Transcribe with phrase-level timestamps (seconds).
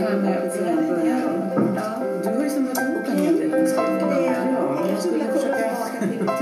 [0.00, 0.50] här med
[2.22, 3.50] Du har ju samlat ihop en hel del.
[3.76, 6.39] Ja, jag skulle försöka...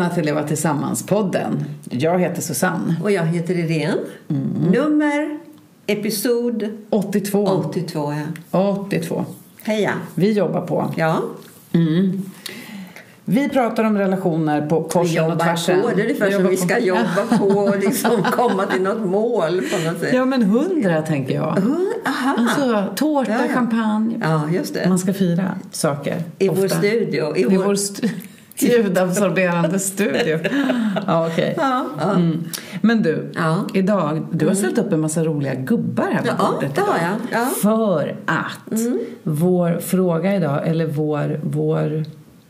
[0.00, 1.64] välkomna till Leva Tillsammans-podden.
[1.90, 2.94] Jag heter Susanne.
[3.02, 3.94] Och jag heter Irene.
[4.72, 5.38] Nummer,
[5.86, 7.44] episod 82.
[7.46, 8.14] 82.
[8.50, 8.68] Ja.
[8.86, 9.24] 82.
[9.62, 9.92] Heja.
[10.14, 10.92] Vi jobbar på.
[10.96, 11.22] Ja,
[13.24, 15.80] Vi pratar om relationer på korsen och tvärsen.
[15.82, 15.88] på.
[15.88, 16.80] Det är ungefär som vi ska på.
[16.80, 20.14] jobba på och liksom komma till något mål på något sätt.
[20.14, 21.58] Ja, men hundra tänker jag.
[22.06, 22.34] Aha.
[22.38, 23.54] Alltså, tårta, Ja, ja.
[23.54, 24.14] champagne.
[24.22, 24.88] Ja, just det.
[24.88, 26.22] Man ska fira saker.
[26.38, 26.78] I vår ofta.
[26.78, 27.36] studio.
[27.36, 27.64] I I vår...
[27.64, 28.10] vår st-
[28.62, 30.38] ljudabsorberande studio.
[31.06, 31.54] Ja, okej.
[31.56, 32.10] Ja, ja.
[32.10, 32.44] Mm.
[32.82, 33.66] Men du, Ja.
[33.74, 36.88] idag, du har ställt upp en massa roliga gubbar här på Ja, bordet det har
[36.88, 37.08] idag.
[37.30, 37.40] jag.
[37.40, 37.42] Ja.
[37.42, 37.50] Mm.
[37.62, 38.80] För att
[39.22, 42.04] vår fråga idag, eller vår, vår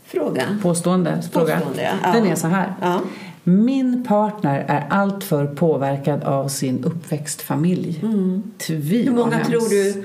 [0.07, 0.43] Fråga.
[0.63, 2.13] påstående, fråga, Påstående, ja.
[2.13, 2.75] den är så här.
[2.81, 3.01] Ja.
[3.45, 8.01] Min partner är alltför påverkad av sin uppväxtfamilj.
[8.03, 8.43] Mm.
[8.69, 10.05] Hur många tror du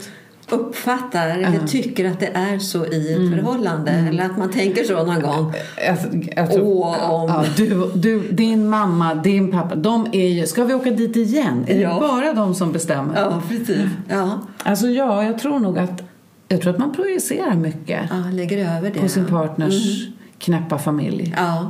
[0.50, 3.92] uppfattar eller tycker att det är så i ett förhållande?
[3.92, 5.54] Eller att man tänker så någon gång?
[5.88, 5.98] Jag,
[6.36, 10.46] jag tror, Åh, om- ja, du, du, din mamma, din pappa, de är ju...
[10.48, 11.66] Ska vi åka dit igen?
[11.68, 11.94] Är Ja.
[11.94, 13.22] det bara de som bestämmer?
[13.22, 13.80] Ja, precis.
[14.10, 16.02] Ja, Alltså ja, jag tror nog att...
[16.48, 19.00] Jag tror att man projicerar mycket ja lägger över det.
[19.00, 20.08] på sin partners
[20.40, 21.70] knäppa familj Ja.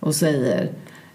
[0.00, 0.70] och säger...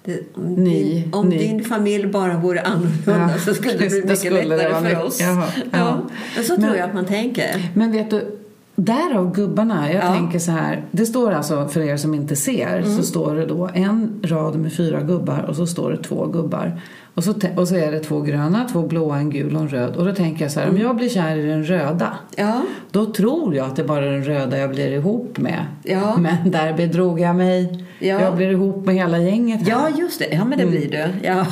[0.08, 3.88] Det, om Ni- din, om ni- din familj bara vore annorlunda Ja, så skulle det
[3.90, 5.22] bli mycket lättare för oss.
[5.22, 6.02] jaha, ja.
[6.36, 6.44] ja.
[6.44, 7.72] Så Men- tror jag att man tänker.
[7.74, 8.38] Men vet du,
[8.82, 9.94] därav gubbarna.
[9.94, 10.14] Jag Ja.
[10.14, 10.86] tänker så här.
[10.92, 12.98] Det står alltså, för er som inte ser, Mm.
[12.98, 16.82] så står det då en rad med fyra gubbar och så står det två gubbar.
[17.14, 19.96] Och så, och så är det två gröna, två blåa, en gul och en röd.
[19.96, 20.78] Och då tänker jag så här, Mm.
[20.82, 22.62] om jag blir kär i den röda, Ja,
[22.92, 25.66] då tror jag att det bara är den röda jag blir ihop med.
[25.84, 26.18] Ja.
[26.18, 27.86] Men där bedrog jag mig.
[28.00, 28.22] Ja.
[28.22, 29.62] Jag blir ihop med hela gänget.
[29.62, 29.70] här.
[29.70, 30.28] ja just det.
[30.36, 31.28] Ja, men det blir du.
[31.28, 31.46] Ja.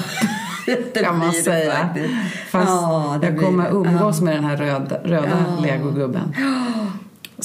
[0.94, 1.72] det kan man säga.
[1.72, 2.14] faktiskt.
[2.50, 6.34] Fast Ja, jag kommer umgås med den här röda, röda legogubben.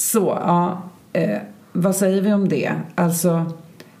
[0.01, 0.81] Så, ja.
[1.13, 1.37] Eh,
[1.73, 2.71] vad säger vi om det?
[2.95, 3.45] Alltså,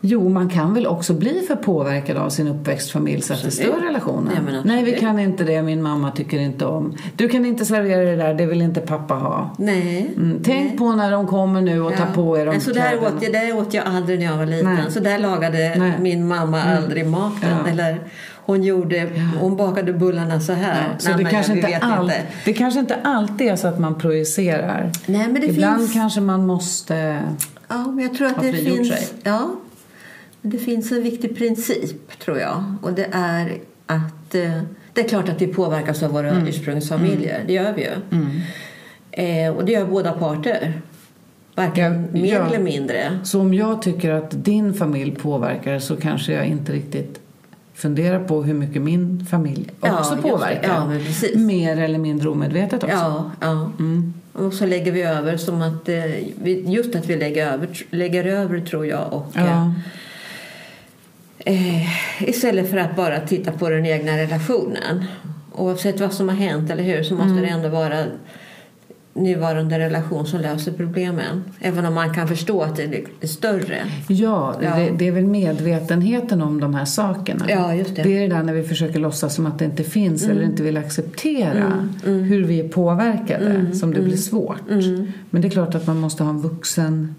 [0.01, 3.81] jo, man kan väl också bli för påverkad av sin uppväxtfamilj så att det stör
[3.87, 4.33] relationen.
[4.53, 4.61] Ja.
[4.65, 5.61] Nej, vi kan inte det.
[5.61, 6.97] Min mamma tycker inte om.
[7.15, 9.55] Du kan inte servera det där, det vill inte pappa ha.
[9.57, 10.13] Nej.
[10.17, 10.77] Mm, tänk Nej.
[10.77, 13.57] på när de kommer nu och tar på er de så där åt, jag, där
[13.57, 14.73] åt jag aldrig när jag var liten.
[14.73, 14.91] Nej.
[14.91, 15.93] Så där lagade Nej.
[15.99, 17.49] min mamma aldrig maten.
[17.65, 17.71] Ja.
[17.71, 17.99] Eller
[18.51, 20.87] hon, gjorde, hon bakade bullarna så här.
[20.91, 22.23] Ja, så Nej, det, men kanske inte vet all, inte.
[22.45, 24.91] det kanske inte alltid är så att man projicerar.
[25.05, 25.93] Nej, men det Ibland finns...
[25.93, 27.19] kanske man måste...
[27.67, 29.07] Ja, men jag tror att har det finns, sig.
[29.23, 29.55] ja,
[30.41, 32.63] det finns en viktig princip, tror jag.
[32.81, 34.61] Och det är att eh,
[34.93, 36.47] det är klart att vi påverkas av våra Mm.
[36.47, 37.43] ursprungsfamiljer.
[37.47, 37.91] Det gör vi ju.
[39.11, 40.81] Eh, och det gör båda parter.
[41.55, 42.45] Varken Ja, mer ja.
[42.47, 43.19] eller mindre.
[43.23, 47.20] Så om jag tycker att din familj påverkar så kanske jag inte riktigt
[47.81, 50.21] funderar på hur mycket min familj Ja, också det.
[50.21, 50.69] påverkar.
[51.33, 51.39] Ja.
[51.39, 52.95] Mer eller mindre omedvetet också.
[52.95, 53.71] Ja, ja.
[53.79, 54.13] Mm.
[54.33, 58.59] Och så lägger vi över som att eh, just att vi lägger över, lägger över
[58.59, 59.13] tror jag.
[59.13, 59.73] Och, Ja.
[61.45, 61.83] Eh,
[62.29, 65.03] istället för att bara titta på den egna relationen.
[65.51, 67.41] Oavsett vad som har hänt, eller hur, så måste Mm.
[67.43, 68.03] det ändå vara
[69.13, 71.43] nuvarande relation som löser problemen.
[71.59, 73.77] Även om man kan förstå att det är större.
[74.07, 74.75] Ja, Ja.
[74.75, 77.45] Det, det är väl medvetenheten om de här sakerna.
[77.49, 78.03] Ja, just det.
[78.03, 80.63] Det är det där när vi försöker låtsas som att det inte finns eller inte
[80.63, 84.69] vill acceptera Mm, hur vi är påverkade som det blir svårt.
[84.69, 85.11] Mm.
[85.29, 87.15] Men det är klart att man måste ha en vuxen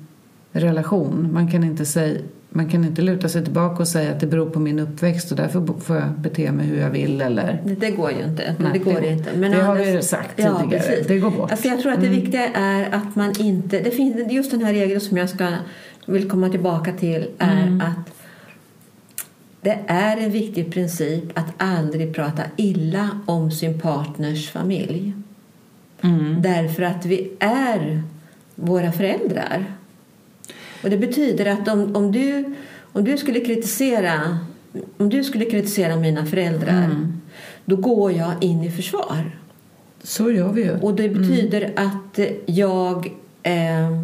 [0.53, 1.29] relation.
[1.33, 2.21] Man kan inte säga
[2.53, 5.37] man kan inte luta sig tillbaka och säga att det beror på min uppväxt och
[5.37, 7.63] därför får jag bete mig hur jag vill eller...
[7.65, 8.55] Det, det går ju inte.
[8.59, 9.35] Nej, det går det inte.
[9.35, 10.69] det har vi sagt tidigare.
[10.69, 11.07] precis.
[11.07, 11.51] Det går bort.
[11.51, 13.81] Alltså jag tror att det viktiga är att man inte...
[13.81, 15.49] Det finns just den här regeln som jag ska,
[16.07, 18.15] vill komma tillbaka till är att
[19.61, 25.15] det är en viktig princip att aldrig prata illa om sin partners familj.
[26.01, 26.43] Mm.
[26.43, 28.03] Därför att vi är
[28.55, 29.65] våra föräldrar.
[30.83, 32.55] Och det betyder att om, om, du,
[32.93, 34.39] om, du skulle kritisera,
[34.97, 37.13] om du skulle kritisera mina föräldrar
[37.65, 39.39] då går jag in i försvar.
[40.03, 40.79] Så gör vi ju.
[40.81, 43.13] Och det betyder att jag
[43.43, 43.99] eh,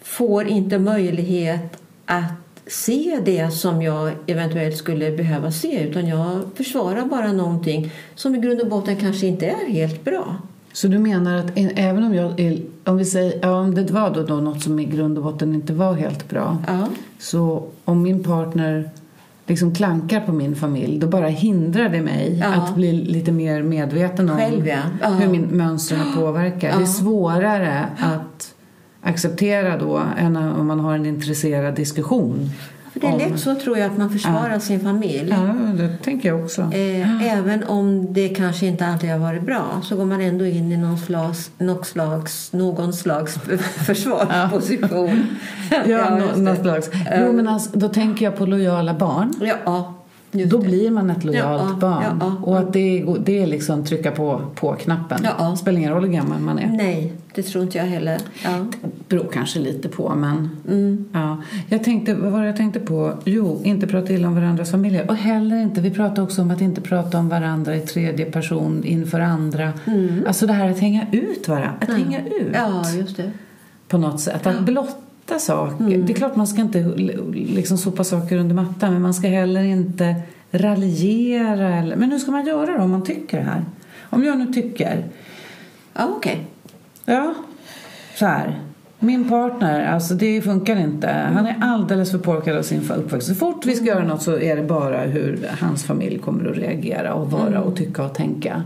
[0.00, 2.32] får inte möjlighet att
[2.66, 8.38] se det som jag eventuellt skulle behöva se utan jag försvarar bara någonting som i
[8.38, 10.36] grund och botten kanske inte är helt bra.
[10.72, 14.10] Så du menar att även om jag, är- om vi säger, ja, om det var
[14.14, 16.56] då, då något som i grund och botten inte var helt bra.
[16.66, 16.88] Ja.
[17.18, 18.90] Så om min partner
[19.46, 22.46] liksom klankar på min familj, då bara hindrar det mig Ja.
[22.54, 25.08] att bli lite mer medveten om Själv, ja.
[25.08, 26.76] Hur min mönstren påverkar.
[26.76, 28.54] Det är svårare att
[29.02, 32.50] acceptera då än om man har en intresserad diskussion.
[32.92, 35.28] För det är lätt så tror jag att man försvarar sin familj.
[35.30, 36.62] Ja, det tänker jag också.
[36.62, 40.72] Eh, även om det kanske inte alltid har varit bra så går man ändå in
[40.72, 43.34] i någon slags, någon slags, någon slags
[43.86, 45.26] försvarsposition.
[45.70, 46.42] Ja, just nå- det.
[46.42, 46.90] något slags.
[47.20, 49.34] Jo, men alltså, då tänker jag på lojala barn.
[49.40, 49.94] Ja, ja,
[50.32, 50.64] just Då det.
[50.68, 52.02] blir man ett lojalt Ja, barn.
[52.02, 52.36] ja, ja.
[52.42, 55.18] Och att det, är- det är liksom trycka på, på knappen.
[55.38, 55.56] Ja.
[55.56, 56.66] Spelar ingen roll hur gammal man är.
[56.68, 58.18] Nej, det tror inte jag heller.
[58.44, 58.50] Ja.
[59.08, 60.50] Beror kanske lite på, men...
[60.68, 61.04] Mm.
[61.12, 61.42] Ja.
[61.68, 63.12] Jag tänkte, vad var det jag tänkte på?
[63.24, 65.10] Jo, inte prata illa om varandras familjer.
[65.10, 68.84] Och heller inte, vi pratade också om att inte prata om varandra i tredje person
[68.84, 69.72] inför andra.
[70.26, 71.72] Alltså det här att hänga ut varandra.
[71.80, 72.52] Att hänga ut Mm.
[72.54, 73.30] ja, just det.
[73.88, 74.46] på något sätt.
[74.46, 74.92] Att blotta
[75.38, 75.84] saker.
[75.84, 76.06] Mm.
[76.06, 76.82] Det är klart man ska inte
[77.32, 80.14] liksom sopa saker under mattan men man ska heller inte
[80.50, 81.74] raljera.
[81.74, 83.64] Eller, men hur ska man göra då om man tycker det här?
[84.10, 85.04] Om jag nu tycker,
[85.94, 86.46] Ja, okej.
[87.04, 87.34] ja,
[88.18, 88.60] så här.
[88.98, 91.08] Min partner, alltså det funkar inte.
[91.08, 93.28] Han är alldeles för påverkad av sin uppväxt.
[93.28, 96.56] Så fort vi ska göra något så är det bara hur hans familj kommer att
[96.56, 98.62] reagera och vara och tycka och tänka.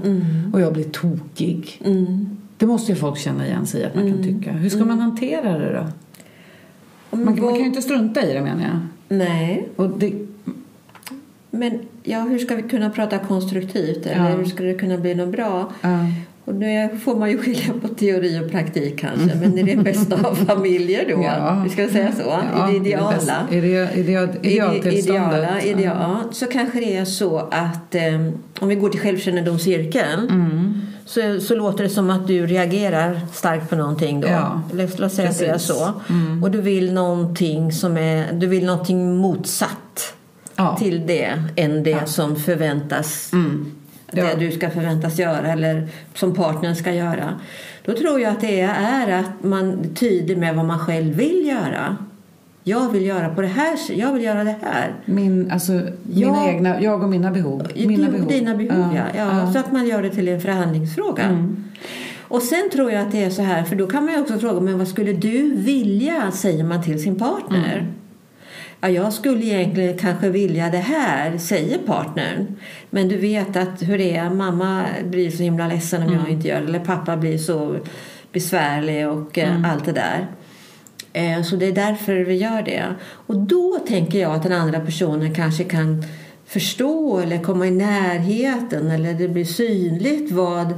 [0.52, 1.80] Och jag blir tokig.
[1.84, 2.36] Mm.
[2.56, 4.52] Det måste ju folk känna igen sig i att man kan tycka.
[4.52, 5.86] Hur ska man hantera det då?
[7.16, 8.78] Man, man kan ju inte strunta i det menar jag.
[9.18, 10.12] Nej, Och det,
[11.50, 14.06] men ja, hur ska vi kunna prata konstruktivt?
[14.06, 14.36] Eller Ja.
[14.36, 15.72] hur ska det kunna bli något bra?
[15.80, 15.98] ja.
[16.44, 20.28] Och nu får man ju skilja på teori och praktik kanske, men i det bästa
[20.28, 21.60] av familjer då, Ja.
[21.64, 22.22] vi ska säga så,
[22.54, 23.46] Ja, i det ideala.
[23.50, 24.94] idealtillståndet.
[24.94, 28.26] Ideala, ideal, så kanske det är så att eh,
[28.60, 30.80] om vi går till självkännedomscirkeln Mm.
[31.06, 34.28] Så, så låter det som att du reagerar starkt på någonting då.
[34.28, 35.68] Ja, Låt låt säga att det är precis.
[35.68, 35.92] så.
[36.42, 40.12] Och du vill någonting som är, du vill någonting motsatt
[40.56, 40.76] Ja.
[40.76, 42.06] till det än det Ja.
[42.06, 43.72] som förväntas Mm.
[44.10, 44.24] Ja.
[44.24, 47.40] det du ska förväntas göra eller som partnern ska göra.
[47.84, 51.96] Då tror jag att det är att man tyder med vad man själv vill göra.
[52.68, 54.94] Jag vill göra på det här jag vill göra det här.
[55.04, 56.48] Min, alltså, mina Ja.
[56.48, 57.66] egna, jag och mina behov.
[57.74, 59.02] Mina Din- Dina behov, ja.
[59.16, 59.52] ja.
[59.52, 61.22] Så att man gör det till en förhandlingsfråga.
[61.22, 61.64] Mm.
[62.20, 64.38] Och sen tror jag att det är så här, för då kan man ju också
[64.38, 67.72] fråga, men vad skulle du vilja, säger man till sin partner.
[67.78, 67.92] Mm.
[68.80, 72.46] Ja, jag skulle egentligen kanske vilja det här, säger partnern.
[72.90, 76.20] Men du vet att hur det är, mamma blir så himla ledsen om Mm.
[76.20, 76.66] jag inte gör det.
[76.68, 77.76] Eller pappa blir så
[78.32, 79.64] besvärlig och Mm.
[79.64, 80.26] eh, allt det där.
[81.16, 82.84] Eh, Så det är därför vi gör det.
[83.26, 86.04] Och då tänker jag att den andra personen kanske kan
[86.46, 90.74] förstå eller komma i närheten eller det blir synligt vad,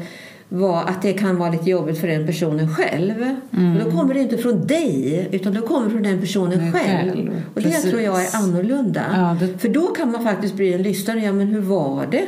[0.49, 3.15] vad att det kan vara lite jobbigt för den personen själv.
[3.51, 6.73] Och då kommer det inte från dig utan då kommer det från den personen Mig
[6.83, 7.43] själv.
[7.55, 7.91] Och det precis.
[7.91, 9.03] tror jag är annorlunda.
[9.15, 11.21] Ja, det- För då kan man faktiskt bli en lyssnare.
[11.21, 12.27] Ja, men hur var det?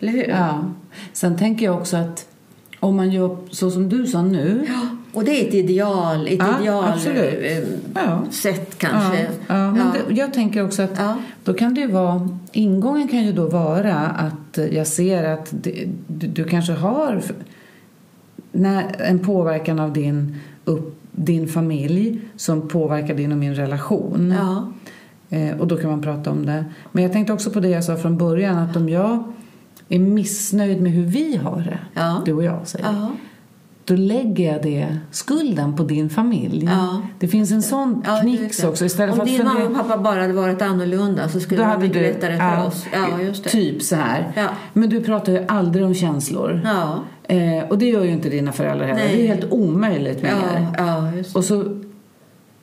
[0.00, 0.28] Eller hur?
[0.28, 0.64] Ja.
[1.12, 2.26] Sen tänker jag också att
[2.80, 4.66] om man gör så som du sa nu.
[4.68, 7.34] Ja, Och det är ett ideal, ett Ja, ideal absolut.
[7.42, 8.22] eh, Ja.
[8.30, 9.22] sätt kanske.
[9.22, 9.86] Ja, ja, men.
[10.08, 11.00] Det, jag tänker också att
[11.44, 15.88] då kan det ju vara, ingången kan ju då vara att jag ser att det,
[16.06, 17.22] du, du kanske har
[18.52, 24.34] när, en påverkan av din, upp, din familj som påverkar din och min relation.
[25.30, 26.64] Eh, och då kan man prata om det.
[26.92, 29.22] Men jag tänkte också på det jag sa från början att om jag
[29.88, 31.78] är missnöjd med hur vi har det,
[32.24, 33.08] du och jag säger.
[33.88, 36.64] Då lägger jag det, skulden på din familj.
[36.64, 37.02] Ja.
[37.18, 38.84] Det finns en sån Ja, knix också.
[38.84, 41.66] Istället Om för att din mamma och pappa bara hade varit annorlunda så skulle det
[41.66, 42.86] vara mycket du, lättare för oss.
[42.92, 43.50] Ja, just det.
[43.50, 44.32] Typ så här.
[44.36, 44.48] Ja.
[44.72, 46.60] Men du pratar ju aldrig om känslor.
[46.64, 46.98] Ja.
[47.34, 49.04] Eh, och det gör ju inte dina föräldrar heller.
[49.04, 49.16] Nej.
[49.16, 50.32] Det är helt omöjligt med.
[50.32, 51.38] Ja, ja, just det.
[51.38, 51.78] Och så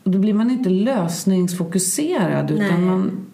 [0.03, 2.79] och då blir man inte lösningsfokuserad utan Nej.
[2.79, 3.25] man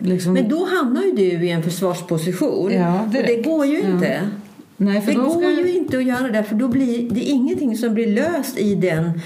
[0.00, 0.32] liksom...
[0.32, 2.72] Men då hamnar ju du i en försvarsposition.
[2.72, 3.88] Ja, och det går ju Ja.
[3.88, 4.20] inte.
[4.84, 7.76] Nej, för Det går ju inte att göra det för då blir det är ingenting
[7.76, 9.20] som blir löst i den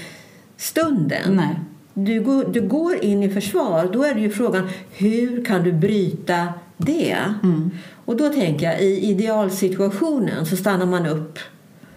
[0.57, 1.35] stunden.
[1.35, 1.59] Nej.
[1.93, 3.89] Du går, du går in i försvar.
[3.93, 7.17] Då är det ju frågan hur kan du bryta det?
[7.43, 7.71] Mm.
[8.05, 11.39] Och då tänker jag i idealsituationen så stannar man upp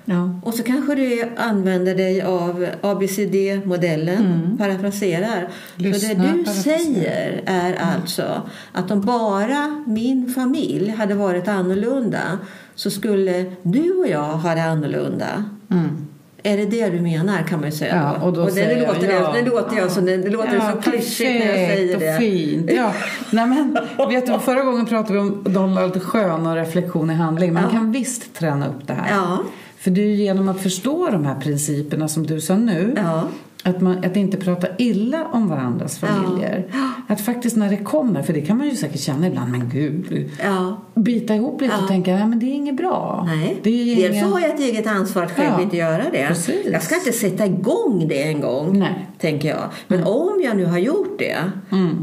[0.04, 0.40] Ja.
[0.44, 5.48] och så kanske du använder dig av ABCD-modellen, parafraserar.
[5.76, 8.42] Så Lyssna, det du säger är alltså
[8.72, 12.38] att om bara min familj hade varit annorlunda
[12.74, 15.44] så skulle du och jag ha det annorlunda.
[15.70, 16.06] Mm.
[16.42, 18.80] Är det det du menar kan man ju säga Ja, och då det, säger det
[18.82, 19.32] jag, låter, ja.
[19.32, 22.00] det, det låter jag som det, det låter Ja, så klyschigt när jag säger perfekt
[22.00, 22.14] det.
[22.14, 22.70] och fint.
[22.76, 22.92] Ja.
[23.30, 23.78] Nej, men,
[24.08, 27.52] vet du, förra gången pratade vi om Donald Schön och reflektion i handling.
[27.52, 27.70] Man Ja.
[27.70, 29.10] kan visst träna upp det här.
[29.16, 29.38] Ja.
[29.80, 32.92] För det är ju genom att förstå de här principerna som du sa nu.
[32.96, 33.28] Ja.
[33.64, 36.64] Att, man, att inte prata illa om varandras familjer.
[37.08, 40.30] Att faktiskt när det kommer, för det kan man ju säkert känna ibland, men gud.
[40.42, 40.80] Ja.
[40.94, 43.24] Bita ihop lite och tänka, nej men det är inget bra.
[43.26, 43.60] Nej.
[43.62, 44.24] Det är Dels ingen...
[44.28, 46.26] så har jag ett eget ansvar att själv Ja, inte göra det.
[46.28, 46.66] precis.
[46.72, 49.06] Jag ska inte sätta igång det en gång, Nej.
[49.18, 49.64] tänker jag.
[49.88, 51.36] Men om jag nu har gjort det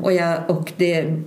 [0.03, 1.21] och, jag, och det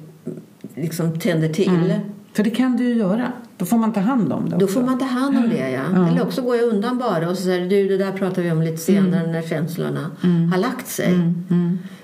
[0.74, 1.94] liksom tänder till
[2.32, 3.32] För det kan du ju göra.
[3.60, 4.80] Då får man ta hand om det Då också.
[4.80, 6.08] får man ta hand om det, ja.
[6.08, 8.62] Eller också går jag undan bara och så säger du, det där pratar vi om
[8.62, 10.10] lite senare när känslorna
[10.52, 11.18] har lagt sig.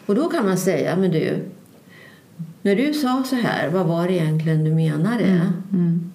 [0.07, 1.39] Och då kan man säga, men du,
[2.63, 5.41] när du sa så här, vad var det egentligen du menade?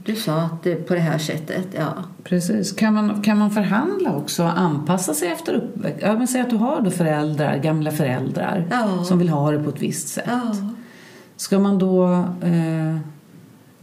[0.05, 1.93] Du sa att det på det här sättet, ja.
[2.23, 2.71] Precis.
[2.71, 5.99] Kan man, kan man förhandla också och anpassa sig efter uppväxt?
[6.01, 9.03] Ja, men säg att du har då föräldrar, gamla föräldrar Ja.
[9.03, 10.25] som vill ha det på ett visst sätt.
[10.27, 10.55] Ja,
[11.37, 12.05] Ska man då...
[12.41, 12.97] Eh,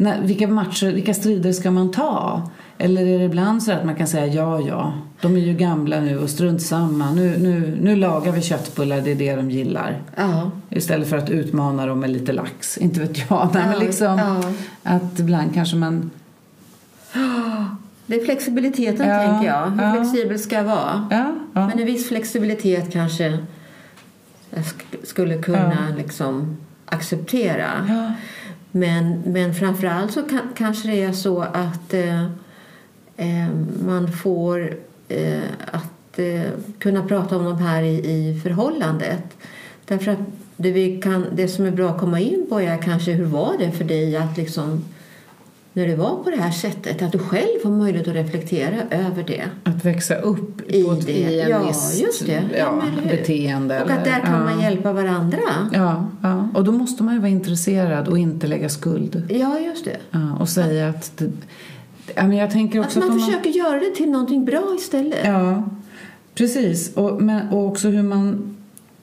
[0.00, 2.42] när, vilka matcher, vilka strider ska man ta?
[2.78, 6.00] Eller är det ibland så att man kan säga ja, ja, de är ju gamla
[6.00, 7.10] nu och strunt samma.
[7.10, 10.02] Nu, nu, nu lagar vi köttbullar, det är det de gillar.
[10.16, 10.50] ja.
[10.70, 12.78] Istället för att utmana dem med lite lax.
[12.78, 13.48] Inte vet jag.
[13.54, 14.42] Nej, Ja, men liksom ja.
[14.82, 16.10] att ibland kanske man...
[18.06, 19.70] Det är flexibiliteten, tänker jag.
[19.70, 21.06] Hur flexibel ska jag vara?
[21.52, 23.24] Men en viss flexibilitet kanske
[24.50, 27.70] jag sk- skulle kunna liksom acceptera.
[28.70, 32.24] Men, men framförallt så kan, kanske det är så att eh,
[33.16, 33.48] eh,
[33.86, 34.74] man får
[35.08, 36.42] eh, att eh,
[36.78, 39.36] kunna prata om de här i, i förhållandet.
[39.84, 40.18] Därför att
[40.56, 43.54] det, vi kan, det som är bra att komma in på är kanske hur var
[43.58, 44.84] det för dig att liksom
[45.78, 49.24] när det var på det här sättet, att du själv får möjlighet att reflektera över
[49.26, 49.44] det.
[49.64, 51.12] Att växa upp I på ett, det.
[51.12, 52.42] i en Ja, viss just det.
[52.56, 53.82] Ja, ja, beteende.
[53.82, 55.38] Och att där kan man hjälpa varandra.
[55.72, 59.26] Ja, ja, och då måste man ju vara intresserad och inte lägga skuld.
[59.28, 60.18] Ja, just det.
[60.40, 61.12] Och säga att...
[61.18, 61.32] Det,
[62.14, 65.18] men jag tänker Att också man att om försöker göra det till någonting bra istället.
[65.24, 65.68] Ja,
[66.34, 66.94] precis.
[66.94, 68.56] Och, men, och också hur, man,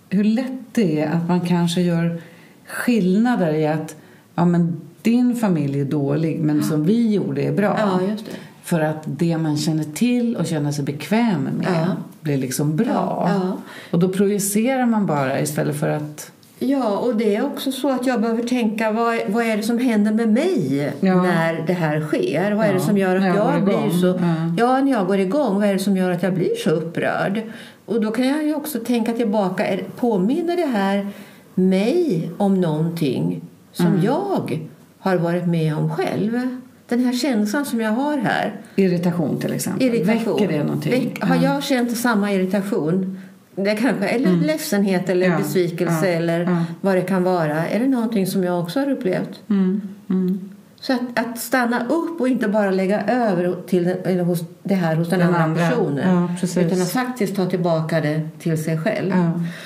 [0.09, 2.21] hur lätt det är att man kanske gör
[2.67, 3.95] skillnader i att
[4.35, 7.77] ja, men din familj är dålig, men som vi gjorde är bra.
[7.79, 8.31] Ja, just det.
[8.63, 11.85] För att det man känner till och känner sig bekväm med Ja.
[12.21, 13.29] blir liksom bra.
[13.35, 13.57] Ja.
[13.91, 16.31] Och då projicerar man bara istället för att...
[16.59, 19.77] Ja, och det är också så att jag behöver tänka vad, vad är det som
[19.77, 21.23] händer med mig Ja.
[21.23, 22.51] när det här sker?
[22.51, 24.19] Vad är det som gör att jag jag, blir så...
[24.57, 24.81] Ja.
[24.81, 27.41] När jag går igång, vad är det som gör att jag blir så upprörd?
[27.85, 31.07] Och då kan jag ju också tänka tillbaka, påminner det här
[31.55, 34.03] mig om någonting som Mm.
[34.03, 34.59] jag
[35.05, 36.57] har varit med om själv?
[36.87, 38.53] Den här känslan som jag har här.
[38.75, 39.83] Irritation till exempel.
[39.87, 40.33] Irritation.
[40.39, 41.17] Väcker det någonting?
[41.21, 41.43] Har Ja.
[41.43, 43.19] jag känt samma irritation?
[43.55, 46.65] Det kanske, eller ledsenhet eller Ja, besvikelse ja, eller ja.
[46.81, 47.67] vad det kan vara.
[47.67, 49.39] Är det någonting som jag också har upplevt?
[49.49, 50.49] Mm, mm.
[50.79, 54.75] Så att, att stanna upp och inte bara lägga över till den, eller hos, det
[54.75, 55.69] här hos den, Den andra, andra.
[55.69, 56.27] personen.
[56.55, 59.13] Ja, utan att faktiskt ta tillbaka det till sig själv.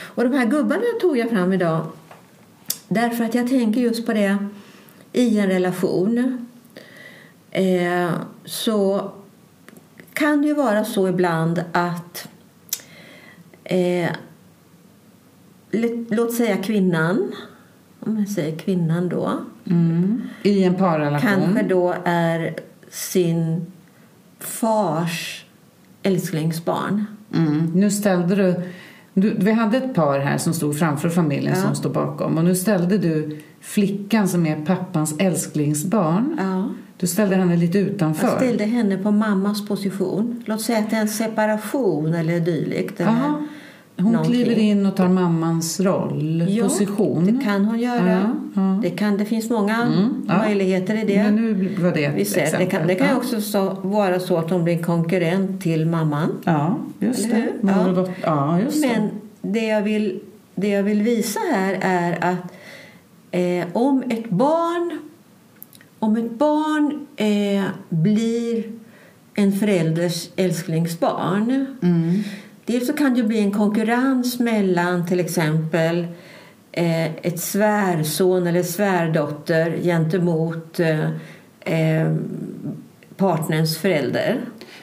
[0.02, 1.82] Och de här gubbarna tog jag fram idag
[2.88, 4.38] därför att jag tänker just på det
[5.14, 6.46] i en relation.
[7.52, 8.10] Eh,
[8.46, 9.12] så
[10.14, 12.28] kan det ju vara så ibland att
[13.64, 14.10] eh,
[16.10, 17.32] låt- säga kvinnan,
[18.00, 19.32] om jag säger kvinnan då,
[19.66, 20.22] Mm.
[20.44, 21.30] I en parrelation.
[21.30, 22.56] kanske då är
[22.90, 23.66] sin
[24.40, 25.46] fars
[26.04, 27.06] älsklingsbarn.
[27.36, 27.72] Mm.
[27.76, 28.62] Nu ställde du,
[29.14, 29.36] du...
[29.40, 31.62] Vi hade ett par här som stod framför familjen Ja.
[31.62, 32.38] som stod bakom.
[32.38, 36.36] Och nu ställde du flickan som är pappans älsklingsbarn.
[36.40, 36.70] Ja.
[36.98, 38.28] Du ställde henne lite utanför.
[38.28, 40.44] Jag ställde henne på mammas position.
[40.46, 43.00] Låt säga att det är en separation eller dylikt.
[43.00, 43.42] Eller Aha.
[43.98, 44.36] Hon någonting.
[44.36, 47.26] kliver in och tar mammans roll, Ja, position.
[47.26, 48.12] det kan hon göra.
[48.12, 48.80] Ja, ja.
[48.84, 51.24] Det, kan, det finns många Mm, möjligheter i det.
[51.24, 54.64] Men nu var det ett det kan, det kan också så, vara så att hon
[54.64, 56.30] blir konkurrent till mamman.
[56.44, 57.48] Ja, just det.
[58.24, 58.60] Ja.
[58.60, 59.10] just Men
[59.42, 60.20] det jag, vill,
[60.56, 62.54] det jag vill visa här är att
[63.32, 65.00] eh, om ett barn,
[66.00, 68.64] om ett barn eh, blir
[69.34, 72.24] en förälders älsklingsbarn Mm.
[72.66, 76.08] Dels så kan det bli en konkurrens mellan till exempel
[76.72, 81.10] eh, ett svärson eller svärdotter gentemot eh,
[81.60, 82.14] eh,
[83.18, 84.38] partnerns förälder.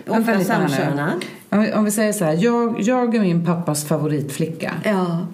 [0.08, 1.24] Ofta samkönad.
[1.48, 4.72] Om vi, om vi säger så här, jag, jag är min pappas favoritflicka.
[4.84, 5.26] Ja.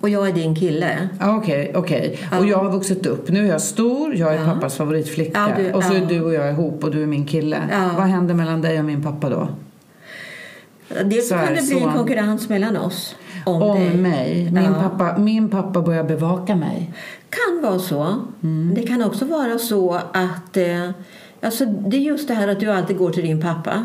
[0.00, 1.08] Och jag är din kille.
[1.20, 2.18] Ja, Okej, okej.
[2.38, 3.28] Och jag har vuxit upp.
[3.28, 4.44] Nu är jag stor, jag är Ja.
[4.54, 5.48] pappas favoritflicka.
[5.58, 7.58] Ja, du- och så är du och jag ihop och du är min kille.
[7.96, 9.48] Vad händer mellan dig och min pappa då?
[11.04, 11.92] Dels så kan det bli en Svärson.
[11.92, 13.16] konkurrens mellan oss
[13.46, 13.96] om, Om dig.
[13.96, 14.50] mig.
[14.52, 16.92] Min, pappa, min pappa börjar bevaka mig.
[17.30, 18.02] kan vara så.
[18.42, 18.72] Mm.
[18.74, 20.90] Det kan också vara så att eh,
[21.42, 23.84] Alltså, det är just det här att du alltid går till din pappa.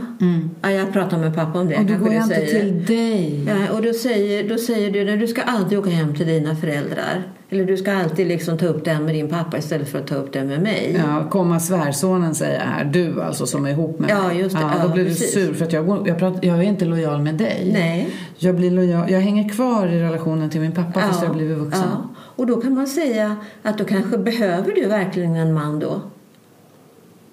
[0.61, 1.75] Ja, jag pratar med pappa om det.
[1.77, 2.59] Och då går jag inte säger.
[2.61, 3.45] till dig.
[3.47, 6.55] Ja, och då säger, då säger du att du ska alltid åka hem till dina
[6.55, 7.23] föräldrar.
[7.49, 10.15] Eller du ska alltid liksom ta upp det med din pappa istället för att ta
[10.15, 11.01] upp det med mig.
[11.07, 12.85] Ja, komma svärsonen säger jag här.
[12.85, 14.37] Du alltså som är ihop med Ja, mig.
[14.39, 14.61] just det.
[14.61, 15.33] Ja, Ja, då blir du precis.
[15.33, 17.69] sur för att jag, går, jag, pratar, jag är inte lojal med dig.
[17.73, 18.09] Nej.
[18.37, 21.83] Jag, blir lojal, jag hänger kvar i relationen till min pappa fast jag blivit vuxen.
[21.91, 22.09] Ja.
[22.17, 26.01] Och då kan man säga att då kanske behöver du verkligen en man då.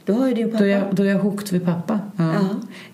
[0.05, 0.59] Då har ju din pappa...
[0.59, 1.99] Då är, jag, då är jag hooked vid pappa.
[2.17, 2.25] Ja.
[2.33, 2.41] Ja.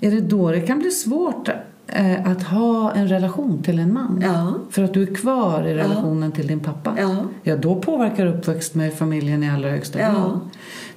[0.00, 1.48] Är det då det kan bli svårt
[1.86, 4.20] eh, att ha en relation till en man?
[4.22, 4.54] Ja.
[4.70, 6.94] För att du är kvar i relationen till din pappa?
[6.98, 7.16] Ja.
[7.42, 10.40] ja, då påverkar uppväxt med familjen i allra högsta grad.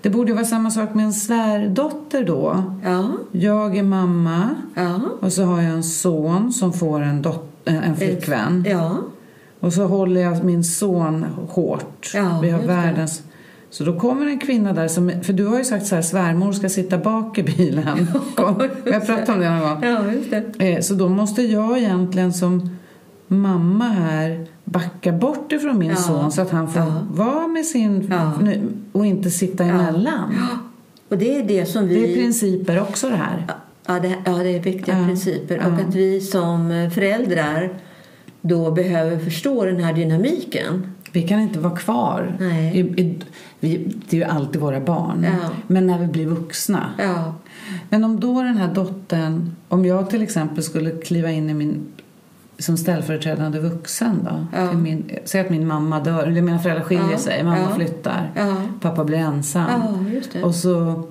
[0.02, 2.64] Det borde vara samma sak med en svärdotter då.
[2.84, 3.12] Ja.
[3.32, 5.00] Jag är mamma Ja.
[5.20, 7.26] och så har jag en son som får en,
[7.66, 8.66] eh, en flickvän.
[8.70, 8.98] Ja.
[9.60, 12.12] Och så håller jag min son hårt.
[12.14, 13.24] Ja, Vi har världens...
[13.72, 15.12] Så då kommer en kvinna där som...
[15.24, 18.08] För du har ju sagt så här, svärmor ska sitta bak i bilen.
[18.36, 19.78] Kom, har pratat om det någon gång.
[19.84, 20.70] Ja, just det.
[20.74, 22.70] Eh, Så då måste jag egentligen som
[23.28, 25.96] mamma här backa bort ifrån min Ja.
[25.96, 26.94] son så att han får Ja.
[27.12, 28.08] vara med sin...
[28.12, 28.32] Ja.
[28.92, 30.36] Och inte sitta emellan.
[31.10, 31.96] Och det är det som vi...
[32.02, 33.48] Det är principer också det här.
[33.86, 35.56] Ja, det, ja, det är viktiga Ja, principer.
[35.64, 35.68] ja.
[35.68, 37.70] Och att vi som föräldrar
[38.42, 40.91] då behöver förstå den här dynamiken.
[41.12, 42.38] Vi kan inte vara kvar.
[42.74, 43.20] I, i,
[43.60, 45.24] vi, det är ju alltid våra barn.
[45.24, 45.50] Ja.
[45.68, 46.90] Men när vi blir vuxna.
[46.98, 47.34] Ja,
[47.90, 51.86] Men om då den här dottern, om jag till exempel skulle kliva in i min
[52.60, 54.46] som ställföreträdande vuxen då.
[54.58, 54.74] Ja.
[54.74, 58.32] Min, säg att min mamma dör, eller mina föräldrar skiljer sig, mamma flyttar,
[58.82, 59.82] pappa blir ensam.
[60.44, 61.04] Och så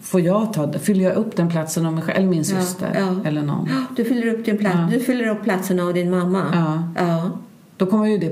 [0.00, 3.28] får jag ta, fyller jag upp den platsen av mig själv, eller min syster ja.
[3.28, 3.68] eller någon.
[3.96, 6.42] Du fyller upp, din plats, du fyller upp platsen av din mamma.
[7.76, 8.30] Då kommer ju det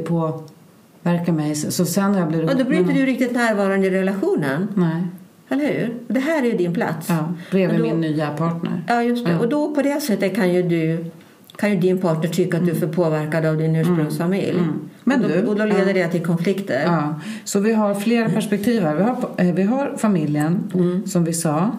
[1.05, 1.55] påverka mig.
[1.55, 4.69] Så sen när jag blir Och då blir inte du riktigt närvarande i relationen.
[4.75, 5.03] Nej,
[5.49, 5.95] Eller hur?
[6.09, 7.07] Det här är ju din plats.
[7.09, 8.83] ja, bredvid då- min nya partner.
[8.89, 9.33] Ja, just det.
[9.33, 9.39] Ja.
[9.39, 11.05] Och då på det sättet kan ju du
[11.57, 14.51] kan ju din partner tycka att du är för påverkad av din ursprungsfamilj.
[14.59, 14.81] Mm.
[15.05, 16.05] Men och, då, du- och då leder ja.
[16.07, 16.83] det till konflikter.
[16.85, 18.95] Ja, så vi har flera perspektiv här.
[18.97, 21.07] Vi har, vi har familjen, Mm.
[21.07, 21.71] som vi sa.